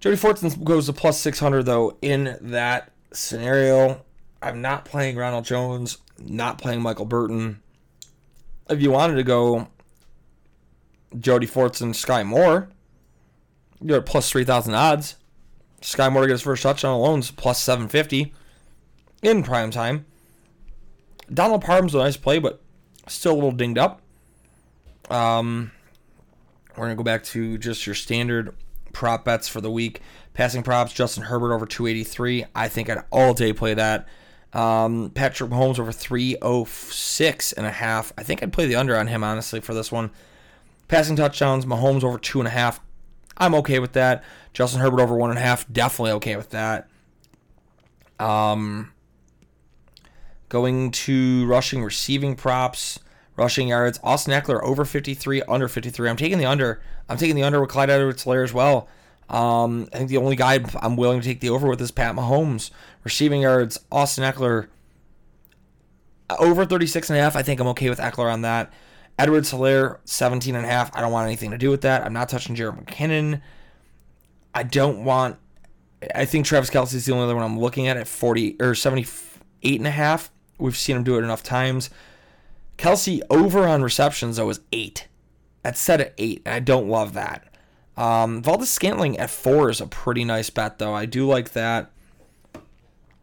Jody 0.00 0.16
Fortson 0.16 0.62
goes 0.62 0.86
to 0.86 0.92
plus 0.92 1.18
600 1.20 1.62
though 1.62 1.96
in 2.02 2.36
that 2.40 2.92
scenario. 3.12 4.04
I'm 4.42 4.60
not 4.60 4.84
playing 4.84 5.16
Ronald 5.16 5.44
Jones, 5.44 5.98
not 6.18 6.58
playing 6.58 6.82
Michael 6.82 7.06
Burton. 7.06 7.62
If 8.68 8.80
you 8.80 8.90
wanted 8.90 9.16
to 9.16 9.22
go 9.22 9.68
Jody 11.18 11.46
Fortson, 11.46 11.90
Skyy 11.90 12.26
Moore, 12.26 12.68
you're 13.80 13.98
at 13.98 14.06
plus 14.06 14.30
3,000 14.30 14.74
odds. 14.74 15.16
Skyy 15.80 16.12
Moore 16.12 16.22
to 16.22 16.28
get 16.28 16.34
his 16.34 16.42
first 16.42 16.62
touchdown 16.62 16.92
alone 16.92 17.20
is 17.20 17.30
plus 17.30 17.62
750 17.62 18.32
in 19.22 19.42
prime 19.42 19.70
time. 19.70 20.06
Donald 21.32 21.62
Parham's 21.62 21.94
a 21.94 21.98
nice 21.98 22.16
play, 22.16 22.38
but 22.38 22.60
still 23.06 23.32
a 23.32 23.34
little 23.34 23.52
dinged 23.52 23.78
up. 23.78 24.00
Um, 25.10 25.72
we're 26.76 26.86
going 26.86 26.90
to 26.90 26.96
go 26.96 27.04
back 27.04 27.24
to 27.24 27.58
just 27.58 27.86
your 27.86 27.94
standard 27.94 28.54
prop 28.92 29.24
bets 29.24 29.48
for 29.48 29.60
the 29.60 29.70
week. 29.70 30.00
Passing 30.34 30.62
props, 30.62 30.92
Justin 30.92 31.24
Herbert 31.24 31.54
over 31.54 31.66
283. 31.66 32.44
I 32.54 32.68
think 32.68 32.90
I'd 32.90 33.04
all 33.10 33.34
day 33.34 33.52
play 33.52 33.74
that. 33.74 34.06
Um, 34.52 35.10
Patrick 35.14 35.50
Mahomes 35.50 35.78
over 35.78 35.92
306 35.92 37.52
and 37.52 37.66
a 37.66 37.70
half. 37.70 38.12
I 38.16 38.22
think 38.22 38.42
I'd 38.42 38.52
play 38.52 38.66
the 38.66 38.76
under 38.76 38.96
on 38.96 39.06
him, 39.06 39.24
honestly, 39.24 39.60
for 39.60 39.74
this 39.74 39.90
one. 39.90 40.10
Passing 40.88 41.16
touchdowns, 41.16 41.66
Mahomes 41.66 42.04
over 42.04 42.18
two 42.18 42.38
and 42.38 42.46
a 42.46 42.50
half. 42.50 42.80
I'm 43.38 43.54
okay 43.56 43.78
with 43.78 43.92
that. 43.92 44.24
Justin 44.56 44.80
Herbert 44.80 45.02
over 45.02 45.14
one 45.14 45.28
and 45.28 45.38
a 45.38 45.42
half. 45.42 45.70
Definitely 45.70 46.12
okay 46.12 46.34
with 46.34 46.48
that. 46.48 46.88
Um, 48.18 48.90
going 50.48 50.92
to 50.92 51.44
rushing, 51.44 51.84
receiving 51.84 52.34
props, 52.34 52.98
rushing 53.36 53.68
yards. 53.68 54.00
Austin 54.02 54.32
Ekeler 54.32 54.62
over 54.62 54.86
53, 54.86 55.42
under 55.42 55.68
53. 55.68 56.08
I'm 56.08 56.16
taking 56.16 56.38
the 56.38 56.46
under. 56.46 56.80
I'm 57.06 57.18
taking 57.18 57.36
the 57.36 57.42
under 57.42 57.60
with 57.60 57.68
Clyde 57.68 57.90
Edwards-Helaire 57.90 58.44
as 58.44 58.54
well. 58.54 58.88
Um, 59.28 59.90
I 59.92 59.98
think 59.98 60.08
the 60.08 60.16
only 60.16 60.36
guy 60.36 60.64
I'm 60.80 60.96
willing 60.96 61.20
to 61.20 61.26
take 61.26 61.40
the 61.40 61.50
over 61.50 61.68
with 61.68 61.82
is 61.82 61.90
Pat 61.90 62.16
Mahomes. 62.16 62.70
Receiving 63.04 63.42
yards, 63.42 63.78
Austin 63.92 64.24
Ekeler 64.24 64.68
over 66.30 66.64
36 66.64 67.10
and 67.10 67.18
a 67.18 67.22
half. 67.22 67.36
I 67.36 67.42
think 67.42 67.60
I'm 67.60 67.68
okay 67.68 67.90
with 67.90 67.98
Ekeler 67.98 68.32
on 68.32 68.40
that. 68.40 68.72
Edwards 69.18 69.52
Helaire, 69.52 69.98
17 70.06 70.56
and 70.56 70.64
a 70.64 70.68
half. 70.68 70.96
I 70.96 71.02
don't 71.02 71.12
want 71.12 71.26
anything 71.26 71.50
to 71.50 71.58
do 71.58 71.68
with 71.68 71.82
that. 71.82 72.06
I'm 72.06 72.14
not 72.14 72.30
touching 72.30 72.56
Jerick 72.56 72.82
McKinnon. 72.82 73.42
I 74.56 74.62
don't 74.62 75.04
want 75.04 75.36
I 76.14 76.24
think 76.24 76.46
Travis 76.46 76.70
Kelce 76.70 76.94
is 76.94 77.04
the 77.04 77.12
only 77.12 77.24
other 77.24 77.34
one 77.34 77.44
I'm 77.44 77.58
looking 77.58 77.88
at 77.88 77.98
at 77.98 78.08
40 78.08 78.56
or 78.60 78.74
78 78.74 79.78
and 79.78 79.86
a 79.86 79.90
half. 79.90 80.30
We've 80.58 80.76
seen 80.76 80.96
him 80.96 81.04
do 81.04 81.16
it 81.18 81.24
enough 81.24 81.42
times. 81.42 81.90
Kelce 82.78 83.20
over 83.28 83.66
on 83.66 83.82
receptions 83.82 84.36
though 84.36 84.48
is 84.48 84.60
eight. 84.72 85.08
That's 85.62 85.80
set 85.80 86.00
at 86.00 86.14
eight, 86.16 86.42
and 86.46 86.54
I 86.54 86.60
don't 86.60 86.88
love 86.88 87.12
that. 87.14 87.52
Um, 87.96 88.42
Valdes 88.42 88.70
Scantling 88.70 89.18
at 89.18 89.30
four 89.30 89.68
is 89.68 89.80
a 89.80 89.86
pretty 89.86 90.24
nice 90.24 90.48
bet 90.48 90.78
though. 90.78 90.94
I 90.94 91.04
do 91.04 91.26
like 91.26 91.52
that. 91.52 91.90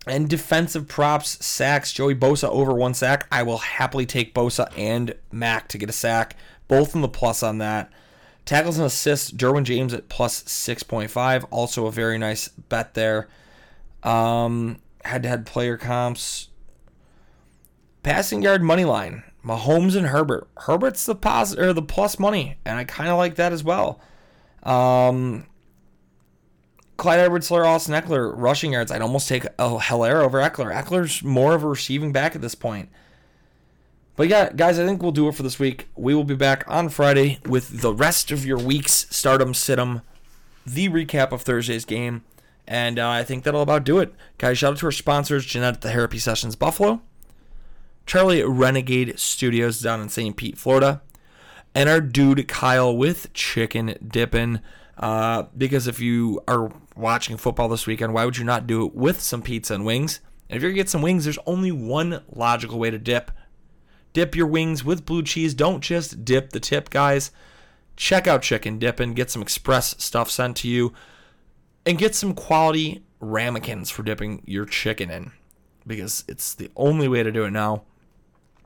And 0.06 0.30
defensive 0.30 0.88
props, 0.88 1.44
sacks, 1.44 1.94
Joey 1.94 2.14
Bosa 2.14 2.50
over 2.50 2.74
one 2.74 2.94
sack. 2.94 3.26
I 3.32 3.42
will 3.42 3.60
happily 3.60 4.06
take 4.06 4.36
Bosa 4.36 4.72
and 4.78 5.16
Mack 5.32 5.70
to 5.70 5.78
get 5.78 5.90
a 5.90 5.94
sack. 5.94 6.36
Both 6.68 6.94
in 6.94 7.02
the 7.02 7.08
plus 7.08 7.42
on 7.42 7.60
that. 7.60 7.92
Tackles 8.46 8.78
and 8.78 8.86
assists, 8.86 9.32
Derwin 9.32 9.64
James 9.64 9.94
at 9.94 10.10
plus 10.10 10.44
6.5. 10.44 11.46
Also 11.50 11.86
a 11.86 11.92
very 11.92 12.18
nice 12.18 12.50
bet 12.50 12.94
there. 12.94 13.28
Um, 14.04 14.80
head-to-head 15.06 15.46
player 15.46 15.78
comps. 15.78 16.50
Passing 18.04 18.42
yard 18.42 18.62
money 18.62 18.84
line. 18.84 19.24
Mahomes 19.46 19.96
and 19.96 20.08
Herbert. 20.08 20.48
Herbert's 20.58 21.06
the 21.06 21.16
pos 21.16 21.58
or 21.58 21.74
the 21.74 21.82
plus 21.82 22.18
money, 22.18 22.58
and 22.66 22.78
I 22.78 22.84
kind 22.86 23.10
of 23.10 23.18
like 23.18 23.36
that 23.36 23.52
as 23.52 23.64
well. 23.64 24.00
Um, 24.64 25.46
Clyde 26.98 27.20
Edwards 27.20 27.50
Helaire, 27.50 27.66
Austin 27.66 27.94
Ekeler, 27.94 28.34
rushing 28.36 28.74
yards. 28.74 28.92
I'd 28.92 29.02
almost 29.02 29.28
take 29.28 29.46
a 29.46 29.78
Helaire 29.78 30.24
over 30.24 30.40
Ekeler. 30.40 30.74
Ekeler's 30.74 31.24
more 31.24 31.56
of 31.56 31.64
a 31.64 31.68
receiving 31.68 32.14
back 32.14 32.36
at 32.36 32.42
this 32.42 32.56
point. 32.56 32.90
But 34.16 34.28
yeah, 34.28 34.52
guys, 34.52 34.78
I 34.78 34.86
think 34.86 35.02
we'll 35.02 35.12
do 35.12 35.28
it 35.28 35.36
for 35.36 35.44
this 35.44 35.58
week. 35.58 35.88
We 35.96 36.14
will 36.14 36.24
be 36.24 36.36
back 36.36 36.64
on 36.68 36.90
Friday 36.90 37.40
with 37.46 37.82
the 37.82 37.94
rest 37.94 38.32
of 38.32 38.46
your 38.46 38.60
week's 38.60 39.08
stardom 39.10 39.54
situm, 39.54 40.04
the 40.66 40.90
recap 40.90 41.32
of 41.32 41.42
Thursday's 41.42 41.86
game. 41.86 42.24
And 42.68 43.00
uh, 43.00 43.10
I 43.10 43.24
think 43.24 43.44
that'll 43.44 43.62
about 43.62 43.84
do 43.84 44.00
it. 44.00 44.14
Guys, 44.38 44.60
shout 44.60 44.74
out 44.74 44.80
to 44.80 44.86
our 44.86 44.92
sponsors, 44.92 45.46
Jeanette 45.46 45.76
at 45.76 45.82
the 45.82 45.90
Therapy 45.92 46.20
Sessions 46.20 46.56
Buffalo, 46.56 47.02
Charlie 48.06 48.44
Renegade 48.44 49.18
Studios 49.20 49.82
down 49.82 50.00
in 50.00 50.10
St. 50.10 50.38
Pete, 50.38 50.58
Florida, 50.58 51.02
and 51.74 51.90
our 51.90 52.00
dude 52.00 52.48
Kyle 52.48 52.96
with 52.96 53.34
Chicken 53.34 53.96
Dippin'. 54.08 54.62
Uh, 54.98 55.44
because 55.58 55.88
if 55.88 56.00
you 56.00 56.40
are 56.48 56.72
watching 56.96 57.36
football 57.36 57.68
this 57.68 57.88
weekend, 57.88 58.14
why 58.14 58.26
would 58.26 58.38
you 58.38 58.46
not 58.46 58.68
do 58.68 58.86
it 58.86 58.94
with 58.94 59.20
some 59.20 59.42
pizza 59.42 59.74
and 59.74 59.86
wings? 59.86 60.20
And 60.50 60.58
if 60.58 60.62
you're 60.62 60.72
gonna 60.72 60.78
get 60.78 60.90
some 60.90 61.02
wings, 61.02 61.24
there's 61.24 61.40
only 61.48 61.72
one 61.72 62.22
logical 62.32 62.78
way 62.78 62.92
to 62.92 63.00
dip. 63.00 63.32
Dip 64.14 64.36
your 64.36 64.48
wings 64.48 64.84
with 64.84 65.06
blue 65.06 65.24
cheese. 65.24 65.54
Don't 65.54 65.82
just 65.82 66.24
dip 66.24 66.52
the 66.52 66.60
tip, 66.60 66.90
guys. 66.90 67.32
Check 67.96 68.28
out 68.28 68.42
Chicken 68.42 68.80
Dippin'. 68.80 69.14
Get 69.14 69.30
some 69.30 69.42
express 69.42 69.96
stuff 70.04 70.30
sent 70.30 70.58
to 70.58 70.68
you, 70.68 70.94
and 71.86 71.98
get 71.98 72.16
some 72.16 72.34
quality 72.34 73.04
ramekins 73.20 73.90
for 73.90 74.04
dipping 74.04 74.42
your 74.46 74.66
chicken 74.66 75.10
in, 75.10 75.32
because 75.86 76.24
it's 76.28 76.56
the 76.56 76.72
only 76.76 77.08
way 77.08 77.24
to 77.24 77.32
do 77.32 77.44
it 77.46 77.52
now 77.52 77.84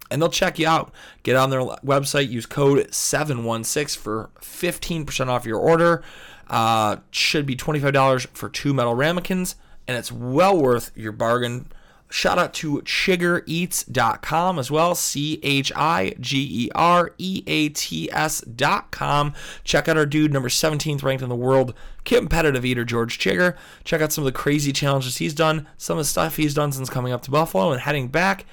and 0.09 0.21
they'll 0.21 0.29
check 0.29 0.59
you 0.59 0.67
out. 0.67 0.91
Get 1.23 1.35
on 1.35 1.49
their 1.49 1.61
website, 1.61 2.29
use 2.29 2.45
code 2.45 2.93
716 2.93 4.01
for 4.01 4.29
15% 4.41 5.27
off 5.27 5.45
your 5.45 5.59
order. 5.59 6.03
Uh, 6.49 6.97
should 7.11 7.45
be 7.45 7.55
$25 7.55 8.27
for 8.27 8.49
two 8.49 8.73
metal 8.73 8.95
ramekins, 8.95 9.55
and 9.87 9.97
it's 9.97 10.11
well 10.11 10.57
worth 10.57 10.91
your 10.95 11.11
bargain. 11.11 11.69
Shout 12.09 12.39
out 12.39 12.53
to 12.55 12.81
chigereats.com 12.83 14.59
as 14.59 14.71
well. 14.71 14.95
C 14.95 15.39
H 15.43 15.71
I 15.75 16.13
G 16.19 16.65
E 16.65 16.69
R 16.73 17.11
E 17.17 17.43
A 17.45 17.69
T 17.69 18.09
S.com. 18.11 19.33
Check 19.63 19.89
out 19.89 19.97
our 19.97 20.05
dude, 20.05 20.31
number 20.31 20.47
17th 20.47 21.03
ranked 21.03 21.21
in 21.21 21.27
the 21.29 21.35
world, 21.35 21.73
competitive 22.05 22.63
eater 22.63 22.85
George 22.85 23.19
Chiger. 23.19 23.57
Check 23.83 24.01
out 24.01 24.13
some 24.13 24.23
of 24.23 24.25
the 24.25 24.37
crazy 24.37 24.71
challenges 24.71 25.17
he's 25.17 25.33
done, 25.33 25.67
some 25.77 25.97
of 25.97 26.05
the 26.05 26.09
stuff 26.09 26.37
he's 26.37 26.53
done 26.53 26.71
since 26.71 26.89
coming 26.89 27.11
up 27.11 27.23
to 27.23 27.31
Buffalo 27.31 27.71
and 27.71 27.81
heading 27.81 28.07
back. 28.07 28.45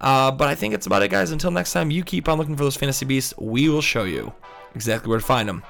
Uh, 0.00 0.30
but 0.30 0.48
I 0.48 0.54
think 0.54 0.72
it's 0.72 0.86
about 0.86 1.02
it, 1.02 1.10
guys. 1.10 1.30
Until 1.30 1.50
next 1.50 1.72
time, 1.72 1.90
you 1.90 2.04
keep 2.04 2.28
on 2.28 2.38
looking 2.38 2.56
for 2.56 2.64
those 2.64 2.76
fantasy 2.76 3.04
beasts. 3.04 3.34
We 3.36 3.68
will 3.68 3.82
show 3.82 4.04
you 4.04 4.32
exactly 4.74 5.08
where 5.08 5.18
to 5.18 5.24
find 5.24 5.48
them. 5.48 5.62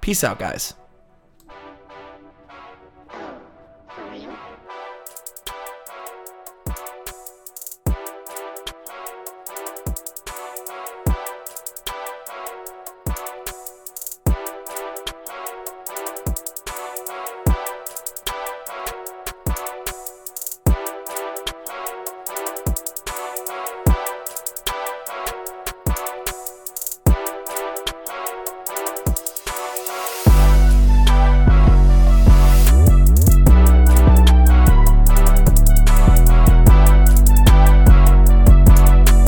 Peace 0.00 0.24
out, 0.24 0.38
guys. 0.38 0.74